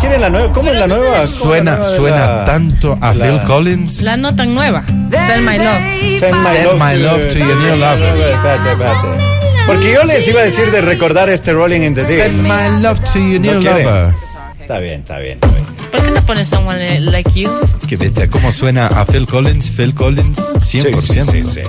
¿Quieren 0.02 0.20
la 0.22 0.30
nueva? 0.30 0.54
¿Cómo 0.54 0.70
es 0.72 0.78
la 0.78 0.88
nueva? 0.88 1.04
¿Cómo 1.06 1.15
es 1.24 1.30
la 1.32 1.38
Suena, 1.38 1.76
nueva 1.78 1.96
suena 1.96 2.28
la- 2.28 2.46
tanto 2.46 2.98
a 3.00 3.13
la- 3.13 3.26
Phil 3.26 3.39
Collins. 3.44 4.02
La 4.04 4.18
no 4.18 4.36
tan 4.36 4.54
nueva. 4.54 4.84
Sell 5.28 5.41
My 5.41 5.58
Love. 5.58 6.20
Send 6.20 6.36
my, 6.36 6.52
Send 6.54 6.80
my 6.80 6.96
love 6.98 7.30
to 7.32 7.38
your 7.39 7.56
new 7.56 7.76
lover. 7.78 8.18
Espérate, 8.18 8.72
espérate. 8.72 9.36
Porque 9.65 9.91
yo 9.93 10.04
les 10.04 10.28
iba 10.28 10.41
a 10.41 10.43
decir 10.43 10.71
de 10.71 10.82
recordar 10.82 11.30
este 11.30 11.51
Rolling 11.54 11.82
in 11.82 11.93
the 11.93 12.04
Deep. 12.04 12.23
Send 12.23 12.43
my 12.43 12.82
love 12.82 12.99
to 13.13 13.19
your 13.19 13.41
¿No 13.41 13.51
new 13.54 13.62
quieren? 13.62 13.86
lover. 13.86 14.13
Está 14.62 14.80
bien, 14.80 14.99
está 15.01 15.17
bien. 15.19 15.34
está 15.41 15.47
bien. 15.47 15.65
¿Por 15.91 16.01
qué 16.04 16.12
no 16.12 16.21
pones 16.23 16.47
Someone 16.47 16.99
Like 17.01 17.32
You? 17.39 17.49
Que 17.88 17.97
vete 17.97 18.28
cómo 18.30 18.51
suena 18.51 18.88
a 18.88 19.06
Phil 19.06 19.25
Collins. 19.28 19.69
Phil 19.71 19.93
Collins, 19.93 20.38
100%. 20.56 20.62
Sí, 20.62 20.82
sí, 21.21 21.21
sí, 21.21 21.43
sí. 21.43 21.62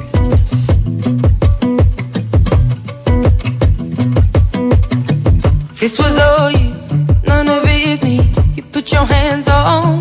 This 5.79 5.99
was 5.99 6.17
all 6.19 6.51
you, 6.51 6.75
none 7.27 7.49
of 7.49 7.63
it 7.67 8.03
me. 8.03 8.17
You 8.57 8.63
put 8.73 8.91
your 8.93 9.05
hands 9.05 9.47
on 9.49 10.01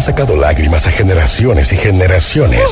han 0.00 0.06
sacado 0.06 0.34
lágrimas 0.34 0.86
a 0.86 0.90
generaciones 0.90 1.74
y 1.74 1.76
generaciones. 1.76 2.66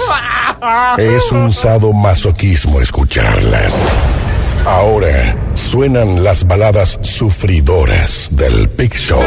Es 0.97 1.31
un 1.31 1.53
sadomasoquismo 1.53 2.81
escucharlas. 2.81 3.75
Ahora 4.65 5.37
suenan 5.53 6.25
las 6.25 6.47
baladas 6.47 6.99
sufridoras 7.03 8.29
del 8.31 8.69
Big 8.69 8.95
Show. 8.95 9.21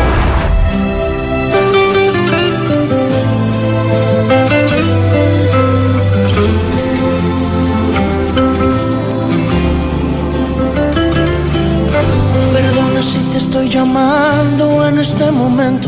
Perdona 12.51 13.01
si 13.03 13.19
te 13.31 13.37
estoy 13.37 13.69
llamando 13.69 14.87
en 14.87 14.97
este 14.97 15.29
momento 15.29 15.87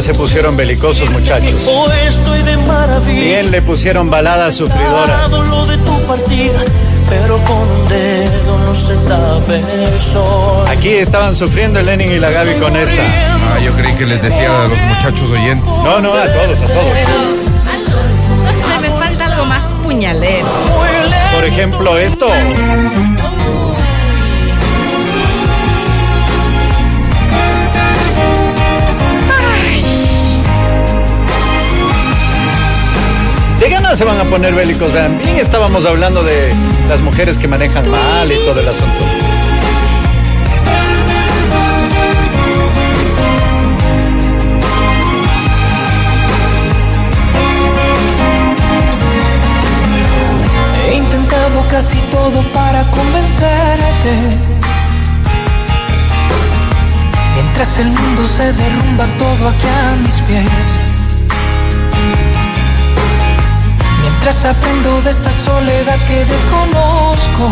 se 0.00 0.14
pusieron 0.14 0.56
belicosos, 0.56 1.10
muchachos. 1.10 1.54
Bien 3.06 3.50
le 3.50 3.60
pusieron 3.62 4.08
baladas 4.08 4.54
sufridoras. 4.54 5.30
Aquí 10.70 10.88
estaban 10.88 11.34
sufriendo 11.34 11.80
el 11.80 11.86
Lenin 11.86 12.12
y 12.12 12.18
la 12.18 12.30
Gaby 12.30 12.54
con 12.54 12.74
esta. 12.76 13.02
Ah, 13.02 13.58
yo 13.62 13.72
creí 13.72 13.92
que 13.94 14.06
les 14.06 14.22
decía 14.22 14.64
a 14.64 14.68
los 14.68 14.78
muchachos 14.78 15.30
oyentes. 15.30 15.68
No, 15.84 16.00
no, 16.00 16.14
a 16.14 16.32
todos, 16.32 16.60
a 16.60 16.66
todos. 16.66 16.92
No 18.68 18.80
me 18.80 18.90
falta 18.90 19.26
algo 19.26 19.44
más 19.44 19.68
puñalero. 19.84 20.46
Por 21.34 21.44
ejemplo, 21.44 21.98
esto. 21.98 22.28
se 33.96 34.04
van 34.04 34.18
a 34.18 34.24
poner 34.24 34.54
bélicos. 34.54 34.92
También 34.92 35.36
estábamos 35.36 35.84
hablando 35.84 36.22
de 36.22 36.54
las 36.88 37.00
mujeres 37.00 37.38
que 37.38 37.46
manejan 37.46 37.90
mal 37.90 38.30
y 38.32 38.36
todo 38.36 38.60
el 38.60 38.68
asunto. 38.68 39.00
He 50.88 50.96
intentado 50.96 51.68
casi 51.68 51.98
todo 52.10 52.40
para 52.54 52.82
convencerte. 52.84 54.12
Mientras 57.34 57.78
el 57.78 57.88
mundo 57.88 58.26
se 58.26 58.52
derrumba 58.52 59.06
todo 59.18 59.48
aquí 59.48 59.66
a 59.66 59.96
mis 60.02 60.14
pies. 60.22 60.81
Mientras 64.24 64.44
aprendo 64.44 65.02
de 65.02 65.10
esta 65.10 65.32
soledad 65.32 65.98
que 66.06 66.24
desconozco. 66.24 67.50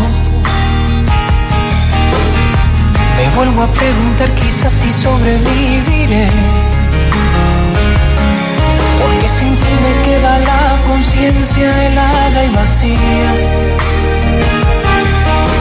Me 3.17 3.29
vuelvo 3.35 3.63
a 3.63 3.67
preguntar 3.67 4.31
quizás 4.37 4.71
si 4.71 4.93
sobreviviré. 5.03 6.31
Porque 9.03 9.29
sin 9.29 9.57
ti 9.57 9.73
me 9.83 10.03
queda 10.05 10.39
la 10.39 10.79
conciencia 10.87 11.89
helada 11.89 12.45
y 12.45 12.51
vacía. 12.55 13.35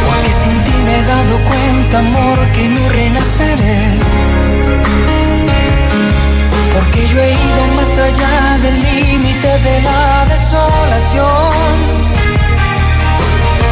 Porque 0.06 0.32
sin 0.32 0.64
ti 0.64 0.74
me 0.86 0.96
he 0.96 1.04
dado 1.06 1.40
cuenta, 1.50 1.98
amor, 2.06 2.38
que 2.54 2.68
no 2.68 2.88
renaceré. 2.90 3.82
Porque 6.80 7.08
yo 7.10 7.20
he 7.20 7.32
ido 7.32 7.64
más 7.76 7.98
allá 7.98 8.58
del 8.64 8.80
límite 8.80 9.52
de 9.68 9.82
la 9.82 10.26
desolación. 10.30 11.52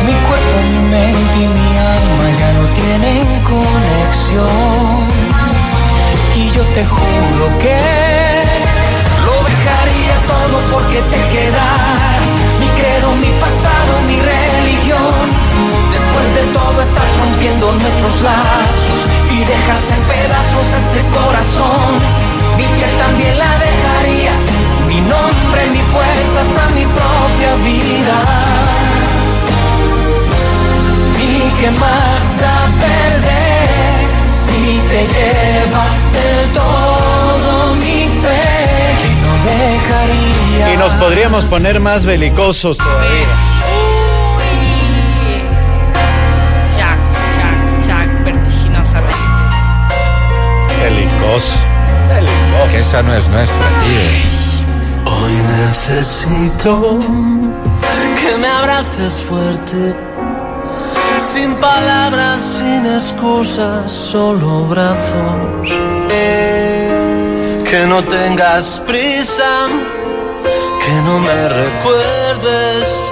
Mi 0.05 0.15
cuerpo, 0.27 0.55
mi 0.71 0.79
mente 0.91 1.37
y 1.39 1.47
mi 1.57 1.69
alma 1.95 2.27
ya 2.39 2.49
no 2.57 2.63
tienen 2.79 3.27
conexión. 3.53 4.99
Y 6.35 6.51
yo 6.51 6.63
te 6.75 6.83
juro 6.85 7.45
que 7.63 7.79
lo 9.25 9.35
dejaría 9.51 10.15
todo 10.33 10.55
porque 10.73 10.99
te 11.13 11.21
quedaras. 11.33 12.29
Mi 12.59 12.67
credo, 12.79 13.15
mi 13.23 13.31
pasado, 13.39 13.91
mi 14.05 14.19
religión. 14.19 15.23
Después 15.95 16.27
de 16.35 16.43
todo 16.59 16.81
estás 16.81 17.09
rompiendo 17.21 17.71
nuestros 17.71 18.21
lazos 18.21 18.99
y 19.31 19.37
dejas 19.45 19.83
en 19.95 20.01
pedazos 20.11 20.67
este 20.81 21.01
corazón. 21.15 22.26
Mi 22.57 22.63
piel 22.63 22.93
también 23.05 23.37
la 23.37 23.51
dejaría. 23.67 24.31
Mi 24.87 24.99
nombre, 25.01 25.67
mi 25.71 25.81
fuerza, 25.93 26.39
hasta 26.41 26.69
mi 26.75 26.85
propia 26.85 27.55
vida. 27.63 28.17
¿Y 31.19 31.61
qué 31.61 31.71
más 31.71 32.39
da 32.39 32.57
perder 32.79 34.07
si 34.43 34.79
te 34.89 34.99
llevas 35.13 36.13
del 36.13 36.53
todo 36.53 37.75
mi 37.75 38.09
fe? 38.21 38.43
Que 39.01 39.09
no 39.23 39.33
dejaría. 39.51 40.73
Y 40.73 40.77
nos 40.77 40.91
podríamos 40.93 41.45
poner 41.45 41.79
más 41.79 42.05
belicosos 42.05 42.77
todavía. 42.77 43.27
Chac, 46.75 46.99
chac, 47.35 47.85
chac, 47.85 48.23
vertiginosamente. 48.23 49.17
Belicoso. 50.81 51.76
Que 52.69 52.79
esa 52.79 53.01
no 53.03 53.13
es 53.13 53.27
nuestra, 53.29 53.67
tío. 53.83 54.37
Hoy 55.05 55.33
necesito 55.59 56.99
que 58.21 58.37
me 58.37 58.47
abraces 58.47 59.21
fuerte, 59.21 59.95
sin 61.17 61.55
palabras, 61.55 62.41
sin 62.41 62.85
excusas, 62.85 63.91
solo 63.91 64.65
brazos. 64.65 65.69
Que 67.69 67.85
no 67.87 68.03
tengas 68.03 68.81
prisa, 68.85 69.67
que 70.83 70.93
no 71.05 71.19
me 71.19 71.49
recuerdes 71.49 73.11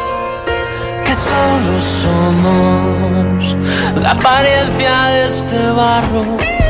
que 1.06 1.14
solo 1.14 1.80
somos 2.04 3.56
la 4.02 4.12
apariencia 4.12 5.06
de 5.06 5.28
este 5.28 5.72
barro. 5.72 6.65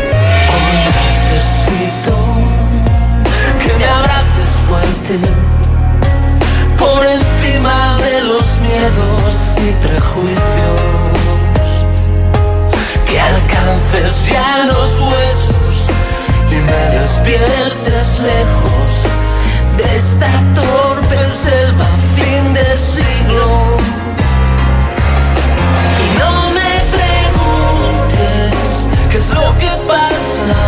Por 6.77 7.05
encima 7.05 7.97
de 7.97 8.21
los 8.21 8.59
miedos 8.59 9.55
y 9.57 9.71
prejuicios 9.85 10.81
que 13.05 13.19
alcances 13.21 14.27
ya 14.27 14.65
los 14.65 14.99
huesos 14.99 15.89
y 16.51 16.55
me 16.55 16.99
despiertes 16.99 18.19
lejos 18.19 18.89
de 19.77 19.95
esta 19.95 20.31
torpe 20.55 21.17
selva 21.17 21.87
fin 22.15 22.53
de 22.53 22.77
siglo. 22.77 23.77
Y 26.03 26.07
no 26.19 26.33
me 26.51 26.71
preguntes 26.97 28.53
qué 29.11 29.17
es 29.17 29.29
lo 29.29 29.57
que 29.59 29.71
pasa. 29.87 30.61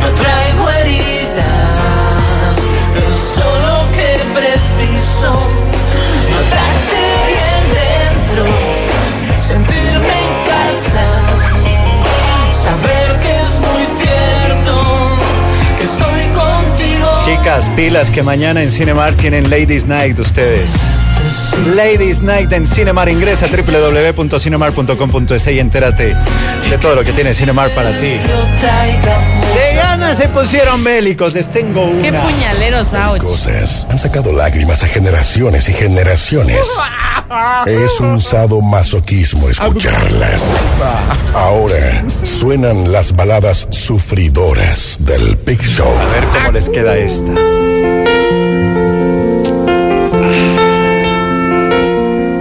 No 0.00 0.08
traigo 0.14 0.64
heridas, 0.70 1.17
Chicas, 17.24 17.70
pilas 17.76 18.10
que 18.10 18.22
mañana 18.22 18.62
en 18.62 18.70
Cinemar 18.70 19.14
tienen 19.14 19.50
Ladies 19.50 19.86
Night 19.86 20.18
ustedes. 20.18 20.70
Ladies 21.74 22.22
Night 22.22 22.52
en 22.52 22.66
Cinemar. 22.66 23.08
Ingresa 23.08 23.46
a 23.46 23.48
www.cinemar.com.es 23.48 25.46
y 25.46 25.58
entérate 25.58 26.16
de 26.70 26.78
todo 26.78 26.94
lo 26.94 27.04
que 27.04 27.12
tiene 27.12 27.34
Cinemar 27.34 27.70
para 27.70 27.90
ti. 27.90 28.16
Se 30.14 30.28
pusieron 30.28 30.82
bélicos, 30.84 31.34
les 31.34 31.50
tengo 31.50 31.84
una. 31.84 32.02
Qué 32.02 32.12
puñaleros, 32.12 32.94
ouch. 32.94 33.22
Cosas 33.22 33.86
han 33.90 33.98
sacado 33.98 34.32
lágrimas 34.32 34.82
a 34.82 34.88
generaciones 34.88 35.68
y 35.68 35.72
generaciones. 35.72 36.58
Es 37.66 38.00
un 38.00 38.18
sadomasoquismo 38.18 39.50
escucharlas. 39.50 40.40
Ahora 41.34 42.02
suenan 42.22 42.90
las 42.90 43.14
baladas 43.14 43.66
sufridoras 43.70 44.96
del 45.00 45.36
Big 45.44 45.60
Show. 45.60 45.86
A 45.86 46.04
ver 46.06 46.24
cómo 46.24 46.52
les 46.52 46.70
queda 46.70 46.96
esta. 46.96 47.32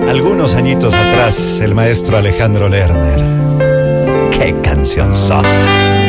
Algunos 0.09 0.53
añitos 0.53 0.93
atrás, 0.93 1.59
el 1.59 1.75
maestro 1.75 2.15
Alejandro 2.15 2.69
Lerner. 2.69 3.19
¡Qué 4.31 4.55
canción 4.63 5.13
sota! 5.13 6.06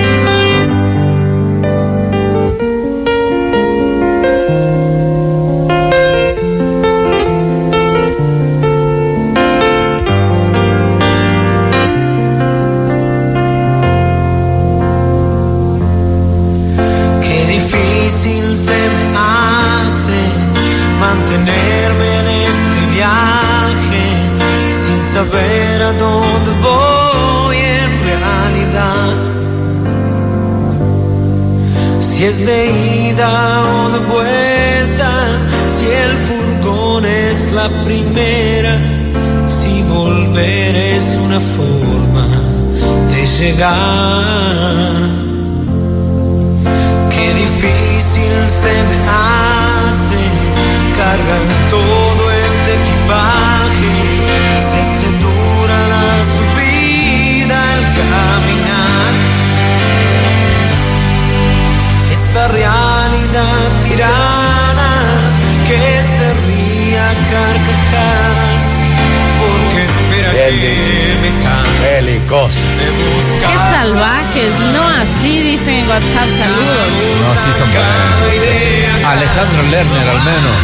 salvajes, 73.88 74.52
no 74.72 74.86
así 74.88 75.40
dicen 75.40 75.74
en 75.74 75.88
WhatsApp, 75.88 76.28
saludos. 76.38 76.90
No, 77.22 77.34
sí 77.34 77.58
son 77.58 77.70
para... 77.70 79.10
Alejandro 79.12 79.62
Lerner 79.62 80.08
al 80.08 80.24
menos. 80.24 80.56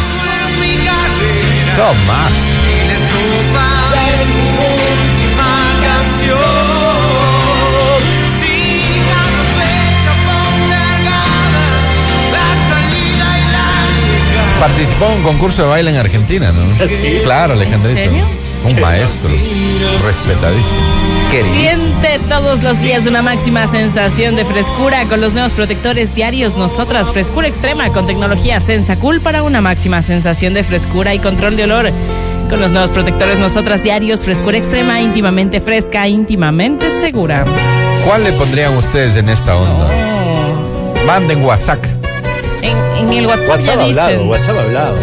No 1.77 1.93
más. 2.05 2.31
Participó 14.59 15.05
en 15.05 15.11
un 15.13 15.23
concurso 15.23 15.63
de 15.63 15.67
baile 15.67 15.91
en 15.91 15.97
Argentina, 15.97 16.51
¿no? 16.51 16.87
Sí. 16.87 17.19
Claro, 17.23 17.53
Alejandrito. 17.53 17.99
¿En 17.99 18.09
serio? 18.09 18.25
Un 18.65 18.81
maestro. 18.81 19.29
Respetadísimo. 20.03 20.83
Queridísimo. 21.29 22.01
Siente 22.01 22.19
todos 22.27 22.63
los 22.63 22.81
días 22.81 23.05
una 23.05 23.21
máxima 23.21 23.67
sensación 23.67 24.35
de 24.35 24.43
frescura 24.43 25.05
con 25.05 25.21
los 25.21 25.33
nuevos 25.33 25.53
protectores 25.53 26.15
diarios 26.15 26.57
Nosotras 26.57 27.11
Frescura 27.11 27.47
Extrema 27.47 27.89
con 27.89 28.07
tecnología 28.07 28.59
Sensacool 28.59 29.21
para 29.21 29.43
una 29.43 29.61
máxima 29.61 30.01
sensación 30.01 30.53
de 30.55 30.63
frescura 30.63 31.13
y 31.13 31.19
control 31.19 31.57
de 31.57 31.65
olor. 31.65 31.91
Con 32.49 32.59
los 32.59 32.71
nuevos 32.71 32.91
protectores 32.91 33.37
Nosotras 33.37 33.83
Diarios 33.83 34.25
Frescura 34.25 34.57
Extrema 34.57 34.99
íntimamente 34.99 35.59
fresca, 35.59 36.07
íntimamente 36.07 36.89
segura. 36.89 37.45
¿Cuál 38.03 38.23
le 38.23 38.31
pondrían 38.33 38.75
ustedes 38.77 39.15
en 39.15 39.29
esta 39.29 39.55
onda? 39.55 39.87
Oh. 39.87 41.05
Manden 41.05 41.43
WhatsApp. 41.43 41.83
En, 42.61 42.77
en 42.97 43.13
el 43.13 43.27
WhatsApp, 43.27 43.49
WhatsApp 43.49 43.65
ya 43.65 43.83
hablado, 43.83 44.09
dicen 44.09 44.27
WhatsApp 44.29 44.57
hablado. 44.57 44.97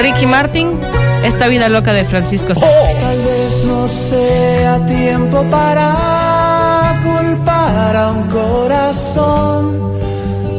Ricky 0.00 0.26
Martin, 0.26 0.78
esta 1.24 1.48
vida 1.48 1.68
loca 1.68 1.92
de 1.92 2.04
Francisco 2.04 2.52
Oh. 2.52 2.60
Céspedes. 2.60 2.98
Tal 2.98 3.16
vez 3.16 3.64
no 3.66 3.88
sea 3.88 4.86
tiempo 4.86 5.42
para 5.50 6.96
culpar 7.04 7.96
a 7.96 8.10
un 8.12 8.22
corazón 8.28 9.96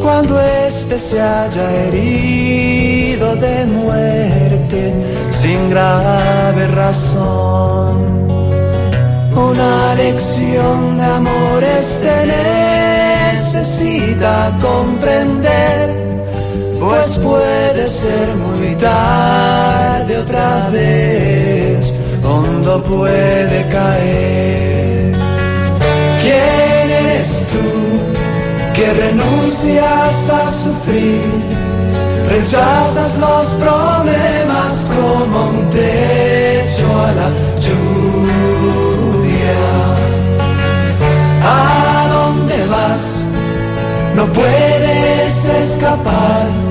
cuando 0.02 0.40
éste 0.68 0.98
se 1.00 1.22
haya 1.22 1.72
herido 1.86 3.36
de 3.36 3.66
muerte 3.66 4.94
sin 5.32 5.70
grave 5.70 6.68
razón. 6.68 8.28
Una 9.36 9.96
lección 9.96 10.98
de 10.98 11.04
amor 11.06 11.64
este 11.64 12.12
necesita 13.34 14.52
comprender, 14.62 15.90
pues 16.88 17.18
puede 17.18 17.86
ser 17.86 18.34
muy 18.36 18.74
tarde 18.76 20.18
otra 20.20 20.70
vez, 20.70 21.94
hondo 22.24 22.82
puede 22.82 23.68
caer. 23.68 25.14
¿Quién 26.22 26.90
eres 27.04 27.44
tú 27.52 27.68
que 28.74 28.94
renuncias 28.94 30.30
a 30.30 30.50
sufrir? 30.50 31.28
Rechazas 32.30 33.18
los 33.18 33.46
problemas 33.64 34.90
como 34.96 35.50
un 35.50 35.70
techo 35.70 36.88
a 37.06 37.12
la 37.20 37.30
lluvia. 37.66 39.60
¿A 41.44 42.08
dónde 42.16 42.66
vas? 42.68 43.24
No 44.16 44.26
puedes 44.28 45.46
escapar. 45.64 46.67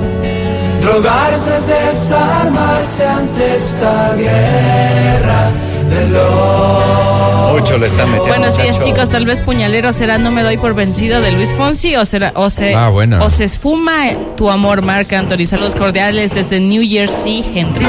Drogarse 0.86 1.50
es 1.52 1.66
desarmarse 1.66 3.04
ante 3.08 3.56
esta 3.56 4.14
guerra 4.14 5.50
de 5.90 6.08
los. 6.10 7.60
Mucho 7.60 7.76
le 7.76 7.86
están 7.88 8.08
metiendo. 8.12 8.38
Buenos 8.38 8.56
días, 8.56 8.76
cacho. 8.76 8.88
chicos. 8.88 9.08
Tal 9.08 9.26
vez 9.26 9.40
puñalero 9.40 9.92
será 9.92 10.16
No 10.18 10.30
me 10.30 10.44
doy 10.44 10.58
por 10.58 10.74
vencido 10.74 11.20
de 11.20 11.32
Luis 11.32 11.50
Fonsi 11.54 11.96
o 11.96 12.04
será 12.04 12.32
o 12.36 12.50
se 12.50 12.76
Ah, 12.76 12.92
o 13.20 13.28
se 13.30 13.44
esfuma 13.44 14.12
tu 14.36 14.48
amor, 14.48 14.82
Marc 14.82 15.12
Anthony. 15.12 15.46
Saludos 15.46 15.74
cordiales 15.74 16.32
desde 16.32 16.60
New 16.60 16.88
Jersey, 16.88 17.44
Henry. 17.52 17.84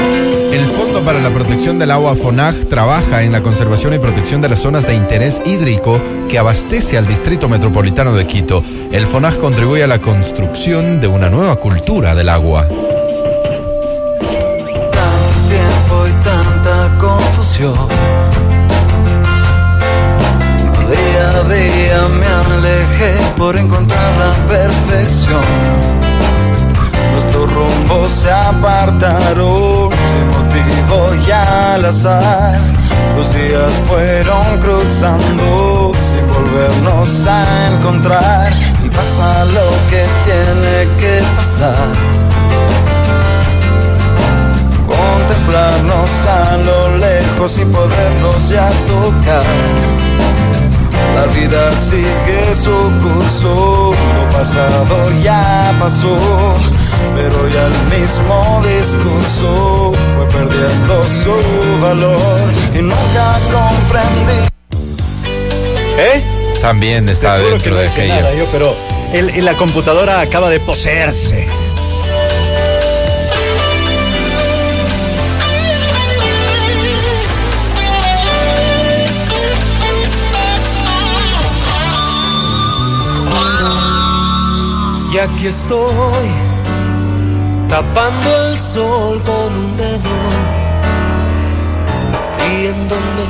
El 0.52 0.64
Fondo 0.66 1.00
para 1.02 1.20
la 1.20 1.30
Protección 1.30 1.78
del 1.78 1.92
Agua 1.92 2.16
FONAG 2.16 2.64
trabaja 2.68 3.22
en 3.22 3.30
la 3.30 3.42
conservación 3.42 3.94
y 3.94 3.98
protección 4.00 4.40
de 4.40 4.48
las 4.48 4.58
zonas 4.58 4.84
de 4.88 4.94
interés 4.96 5.40
hídrico 5.44 6.00
que 6.28 6.38
abastece 6.38 6.98
al 6.98 7.06
Distrito 7.06 7.48
Metropolitano 7.48 8.12
de 8.14 8.26
Quito. 8.26 8.64
El 8.90 9.06
FONAG 9.06 9.38
contribuye 9.38 9.84
a 9.84 9.86
la 9.86 10.00
construcción 10.00 11.00
de 11.00 11.06
una 11.06 11.30
nueva 11.30 11.56
cultura 11.56 12.16
del 12.16 12.30
agua. 12.30 12.66
Día 17.58 17.74
a 21.34 21.42
día 21.42 22.06
me 22.06 22.26
alejé 22.54 23.16
por 23.36 23.58
encontrar 23.58 24.12
la 24.16 24.32
perfección. 24.46 25.42
Nuestros 27.14 27.52
rumbos 27.52 28.10
se 28.12 28.30
apartaron 28.30 29.90
sin 30.06 30.28
motivo 30.28 31.12
y 31.26 31.30
al 31.32 31.84
azar. 31.84 32.60
Los 33.16 33.34
días 33.34 33.72
fueron 33.88 34.60
cruzando 34.60 35.92
sin 35.98 36.24
volvernos 36.28 37.26
a 37.26 37.74
encontrar. 37.74 38.52
Y 38.84 38.88
pasa 38.88 39.44
lo 39.46 39.68
que 39.90 40.06
tiene 40.24 40.86
que 41.00 41.24
pasar 41.36 42.27
contemplarnos 45.52 46.26
a 46.26 46.56
lo 46.58 46.98
lejos 46.98 47.50
sin 47.52 47.70
podernos 47.72 48.48
ya 48.48 48.68
tocar. 48.86 49.42
La 51.14 51.24
vida 51.26 51.72
sigue 51.72 52.54
su 52.54 52.70
curso, 53.02 53.92
lo 54.16 54.30
pasado 54.36 55.10
ya 55.22 55.74
pasó, 55.80 56.16
pero 57.16 57.48
ya 57.48 57.66
el 57.66 58.00
mismo 58.00 58.62
discurso 58.62 59.92
fue 60.16 60.26
perdiendo 60.28 61.06
su 61.06 61.82
valor 61.82 62.20
y 62.74 62.82
nunca 62.82 63.38
comprendí. 63.52 64.48
¿Eh? 65.98 66.22
También 66.60 67.08
está 67.08 67.38
dentro 67.38 67.58
que 67.58 67.70
no 67.70 67.76
de 67.76 67.82
decía 67.84 68.04
aquellas. 68.04 68.22
nada 68.22 68.34
yo, 68.36 68.44
pero 68.52 68.76
el- 69.12 69.44
la 69.44 69.54
computadora 69.54 70.20
acaba 70.20 70.50
de 70.50 70.60
poseerse. 70.60 71.48
Y 85.18 85.20
aquí 85.20 85.48
estoy, 85.48 86.28
tapando 87.68 88.50
el 88.50 88.56
sol 88.56 89.20
con 89.24 89.52
un 89.52 89.76
dedo, 89.76 90.10
riéndome 92.38 93.24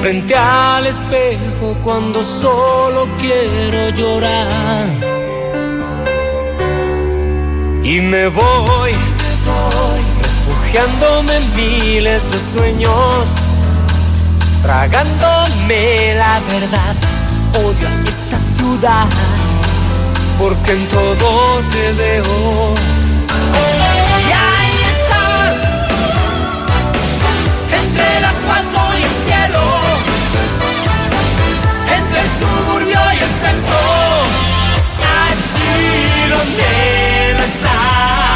frente 0.00 0.34
al 0.34 0.86
espejo 0.86 1.76
cuando 1.84 2.22
solo 2.22 3.06
quiero 3.18 3.90
llorar. 3.90 4.88
Y 7.84 8.00
me 8.00 8.28
voy, 8.28 8.92
refugiándome 10.22 11.36
en 11.36 11.56
miles 11.56 12.32
de 12.32 12.40
sueños, 12.40 13.28
tragándome 14.62 16.14
la 16.14 16.40
verdad. 16.48 16.96
Odio 17.52 17.88
esta 18.08 18.38
ciudad 18.38 19.06
porque 20.38 20.72
en 20.72 20.88
todo 20.88 21.60
te 21.72 21.92
veo. 21.92 22.74
Y 24.26 24.32
ahí 24.32 24.76
estás, 24.94 25.58
entre 27.82 28.16
el 28.18 28.24
asfalto 28.24 28.80
y 28.98 29.02
el 29.02 29.14
cielo, 29.26 29.64
entre 31.98 32.20
el 32.20 32.30
suburbio 32.40 33.00
y 33.14 33.18
el 33.18 33.32
centro, 33.42 33.78
allí 35.26 36.30
donde 36.30 37.34
no 37.36 37.44
estás. 37.44 38.27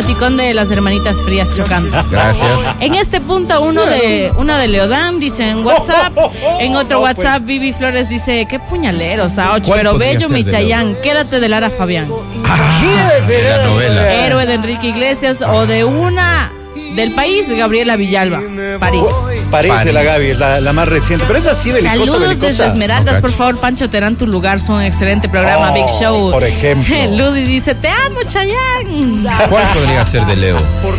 Emoticón 0.00 0.36
de 0.38 0.54
las 0.54 0.70
hermanitas 0.70 1.20
frías 1.20 1.50
chocando. 1.50 1.94
Gracias. 2.10 2.60
En 2.80 2.94
este 2.94 3.20
punto, 3.20 3.60
uno 3.60 3.84
de 3.84 4.32
uno 4.38 4.56
de 4.56 4.66
Leodán 4.68 5.20
dice 5.20 5.48
en 5.48 5.64
WhatsApp, 5.64 6.16
en 6.60 6.74
otro 6.74 7.00
WhatsApp, 7.00 7.36
pues. 7.36 7.46
Vivi 7.46 7.72
Flores 7.72 8.08
dice, 8.08 8.46
qué 8.48 8.58
puñaleros, 8.58 9.38
Aoch, 9.38 9.64
¿Cuál 9.64 9.78
pero 9.78 9.98
bello 9.98 10.28
Michayán, 10.28 10.96
quédate 11.02 11.40
de 11.40 11.48
Lara 11.48 11.68
Fabián. 11.68 12.08
de 12.08 13.42
la 13.42 13.66
novela. 13.66 14.14
Héroe 14.24 14.46
de 14.46 14.54
Enrique 14.54 14.88
Iglesias 14.88 15.42
o 15.42 15.66
de 15.66 15.84
una 15.84 16.50
del 16.94 17.12
país, 17.12 17.50
Gabriela 17.50 17.96
Villalba, 17.96 18.40
París. 18.78 19.08
De 19.50 19.92
la 19.92 20.02
Gaby, 20.04 20.34
la, 20.34 20.60
la 20.60 20.72
más 20.72 20.88
reciente. 20.88 21.24
Pero 21.26 21.38
es 21.38 21.46
así 21.46 21.70
belicosa, 21.72 21.96
Saludos 21.98 22.20
belicosa. 22.20 22.46
desde 22.48 22.66
Esmeraldas, 22.66 23.14
No 23.16 23.20
por 23.20 23.32
favor, 23.32 23.58
Pancho 23.58 23.90
Terán, 23.90 24.16
tu 24.16 24.26
lugar, 24.26 24.60
son 24.60 24.76
un 24.76 24.82
excelente 24.82 25.28
programa, 25.28 25.70
Oh, 25.72 25.74
Big 25.74 25.86
Show. 26.00 26.30
por 26.30 26.44
ejemplo. 26.44 26.94
Ludi 27.10 27.42
dice, 27.44 27.74
te 27.74 27.88
amo, 27.88 28.20
Chayanne. 28.28 29.28
¿Cuál 29.48 29.64
podría 29.74 30.04
ser 30.04 30.24
de 30.26 30.36
Leo? 30.36 30.56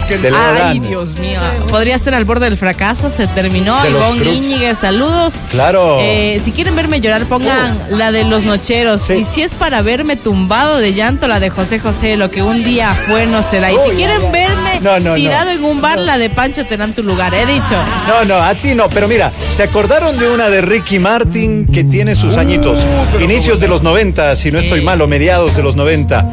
De 0.09 0.17
Leo 0.31 0.35
Ay, 0.37 0.79
Dan. 0.79 0.81
Dios 0.87 1.17
mío. 1.17 1.39
Podría 1.69 1.95
estar 1.95 2.13
al 2.13 2.25
borde 2.25 2.45
del 2.45 2.57
fracaso, 2.57 3.09
se 3.09 3.25
terminó. 3.27 3.85
Ivonne. 3.87 4.25
Íñiguez, 4.25 4.77
saludos. 4.79 5.35
Claro. 5.49 5.97
Eh, 6.01 6.37
si 6.43 6.51
quieren 6.51 6.75
verme 6.75 6.99
llorar, 6.99 7.23
pongan 7.25 7.77
la 7.91 8.11
de 8.11 8.25
los 8.25 8.43
nocheros. 8.43 9.01
Sí. 9.01 9.13
Y 9.13 9.23
si 9.23 9.41
es 9.43 9.53
para 9.53 9.81
verme 9.81 10.17
tumbado 10.17 10.77
de 10.77 10.93
llanto, 10.93 11.27
la 11.27 11.39
de 11.39 11.49
José 11.49 11.79
José, 11.79 12.17
lo 12.17 12.29
que 12.29 12.43
un 12.43 12.63
día 12.63 12.93
fue 13.07 13.25
no 13.27 13.43
será. 13.43 13.71
Y 13.71 13.75
si 13.89 13.95
quieren 13.95 14.21
verme 14.31 14.79
No, 14.81 14.99
no, 14.99 15.09
no. 15.11 15.15
tirado 15.15 15.51
en 15.51 15.63
un 15.63 15.79
bar, 15.81 15.99
la 15.99 16.17
de 16.17 16.29
Pancho 16.29 16.65
Terán 16.65 16.93
tu 16.93 17.01
lugar. 17.03 17.33
He 17.33 17.45
dicho. 17.45 17.75
No, 18.07 18.25
no, 18.25 18.40
así 18.41 18.75
no, 18.75 18.89
pero 18.89 19.07
mira, 19.07 19.29
¿se 19.29 19.63
acordaron 19.63 20.17
de 20.19 20.29
una 20.29 20.49
de 20.49 20.61
Ricky 20.61 20.99
Martin 20.99 21.65
que 21.65 21.83
tiene 21.83 22.15
sus 22.15 22.37
añitos? 22.37 22.79
Inicios 23.21 23.59
de 23.59 23.67
los 23.67 23.83
90, 23.83 24.35
si 24.35 24.51
no 24.51 24.59
estoy 24.59 24.79
Sí. 24.79 24.85
mal, 24.85 25.01
o 25.01 25.07
mediados 25.07 25.55
de 25.55 25.63
los 25.63 25.75
90. 25.75 26.29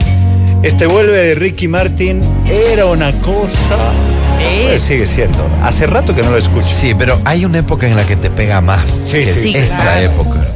Este 0.63 0.87
vuelve 0.87 1.13
de 1.19 1.35
Ricky 1.35 1.69
Martin, 1.69 2.21
era 2.47 2.87
una 2.87 3.13
cosa. 3.21 3.93
Pues 4.69 4.83
sigue 4.83 5.07
siendo. 5.07 5.39
Hace 5.63 5.87
rato 5.87 6.15
que 6.15 6.23
no 6.23 6.31
lo 6.31 6.37
escucho. 6.39 6.67
Sí, 6.69 6.95
pero 6.97 7.19
hay 7.25 7.45
una 7.45 7.59
época 7.59 7.87
en 7.89 7.97
la 7.97 8.05
que 8.05 8.17
te 8.17 8.31
pega 8.31 8.61
más. 8.61 8.89
Sí, 8.89 9.19
que 9.25 9.33
sí. 9.33 9.51
es 9.51 9.65
esta 9.71 9.83
claro. 9.83 10.01
época. 10.01 10.47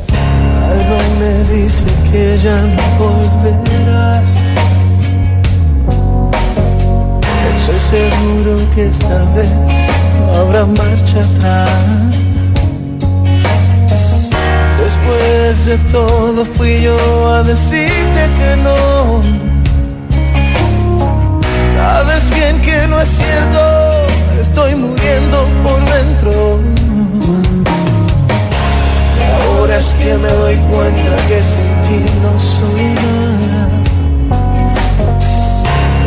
Algo 0.69 0.97
me 1.19 1.55
dice 1.55 1.85
que 2.11 2.39
ya 2.43 2.57
no 2.63 2.83
volverás. 2.99 4.29
Estoy 7.57 7.79
seguro 8.01 8.59
que 8.75 8.87
esta 8.87 9.25
vez 9.35 9.49
habrá 10.37 10.67
marcha 10.67 11.21
atrás. 11.21 12.13
Después 14.83 15.67
de 15.67 15.79
todo 15.91 16.45
fui 16.45 16.83
yo 16.83 16.97
a 17.29 17.43
decirte 17.43 18.21
que 18.39 18.57
no. 18.57 19.21
Sabes 21.75 22.31
bien 22.31 22.61
que 22.63 22.87
no 22.89 23.01
es 23.01 23.09
cierto, 23.09 24.07
estoy 24.41 24.75
muriendo 24.75 25.47
por 25.63 25.81
dentro. 25.97 26.61
Ahora 29.41 29.77
es 29.77 29.95
que 29.95 30.17
me 30.19 30.29
doy 30.29 30.57
cuenta 30.71 31.17
que 31.29 31.43
sin 31.43 31.73
ti 31.87 32.05
no 32.23 32.33
soy 32.39 32.95
nada. 32.95 33.82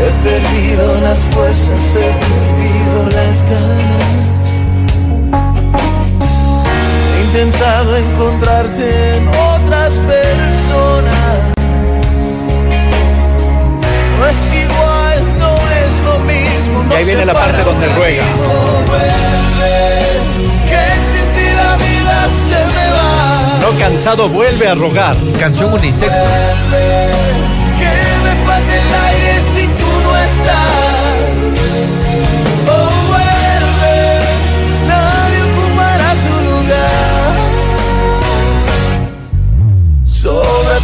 He 0.06 0.12
perdido 0.24 1.02
las 1.02 1.18
fuerzas, 1.34 1.96
he 1.96 2.12
perdido 2.26 3.10
las 3.10 3.44
ganas. 3.50 4.26
He 7.12 7.24
intentado 7.24 7.98
encontrarte 7.98 9.18
en 9.18 9.28
otras 9.28 9.94
personas. 9.94 11.56
No 14.20 14.28
es 14.28 14.54
igual, 14.54 15.40
no 15.40 15.56
es 15.82 15.94
lo 16.06 16.20
mismo. 16.20 16.84
Y 16.84 16.86
no 16.88 16.96
ahí 16.96 17.06
viene 17.06 17.26
la 17.26 17.34
parte 17.34 17.64
donde 17.64 17.88
ruega. 17.88 18.24
amigo, 18.24 18.84
vuelve, 18.86 19.74
Que 20.70 20.86
sin 21.10 21.28
ti 21.34 21.48
la 21.56 21.76
vida 21.78 22.18
se 22.48 22.60
me 22.76 22.86
va. 22.92 23.60
No 23.60 23.80
cansado 23.80 24.30
vuelve 24.30 24.68
a 24.68 24.76
rogar. 24.76 25.16
Canción 25.40 25.74
unisexto. 25.74 26.22
Que 26.70 27.35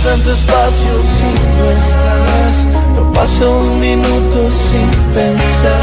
tanto 0.04 0.34
espacio 0.34 0.90
si 1.04 1.26
no 1.58 1.72
estás. 1.72 2.68
No 2.96 3.14
paso 3.14 3.60
un 3.62 3.80
minuto 3.80 4.50
sin 4.50 4.90
pensar. 5.14 5.82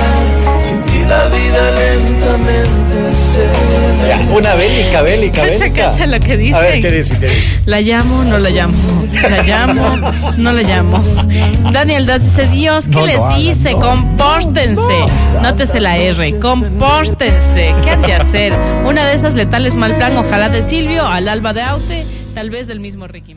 Sin 0.63 0.83
ti 0.85 1.05
la 1.09 1.27
vida 1.27 1.71
lentamente 1.73 2.95
se 3.17 4.09
Ya, 4.09 4.19
Una 4.37 4.55
bélica, 4.55 5.03
bélica, 5.03 5.43
Cacha, 5.43 5.65
bélica. 5.65 5.91
cacha 5.91 6.07
lo 6.07 6.21
que 6.21 6.53
A 6.55 6.59
ver. 6.61 6.81
¿qué 6.81 6.91
dice? 6.91 7.19
¿Qué 7.19 7.27
dice? 7.29 7.61
La 7.67 7.81
llamo, 7.81 8.25
no 8.25 8.39
la 8.39 8.51
llamo. 8.51 8.75
La 9.31 9.43
llamo, 9.47 10.13
no 10.37 10.53
la 10.53 10.63
llamo. 10.63 11.03
Daniel 11.73 12.07
Das 12.07 12.23
dice, 12.23 12.49
Dios, 12.49 12.87
¿qué 12.89 12.95
No 12.97 13.07
les 13.07 13.19
hagan, 13.19 13.41
hice? 13.41 13.73
no. 13.73 13.81
Compórtense. 13.81 14.83
Nótese 15.43 15.81
la 15.81 15.97
R. 15.97 16.39
Compórtense. 16.41 17.75
¿Qué 17.83 17.91
han 17.91 18.03
de 18.03 18.15
hacer? 18.15 18.53
Una 18.85 19.07
de 19.07 19.15
esas 19.15 19.35
letales 19.35 19.77
mal 19.77 19.97
plan, 19.97 20.17
ojalá 20.17 20.49
de 20.49 20.63
Silvio, 20.63 21.07
al 21.07 21.29
alba 21.29 21.53
de 21.53 21.63
Aute, 21.63 22.05
tal 22.35 22.51
vez 22.51 22.67
del 22.67 22.81
mismo 22.81 23.07
Ricky. 23.07 23.35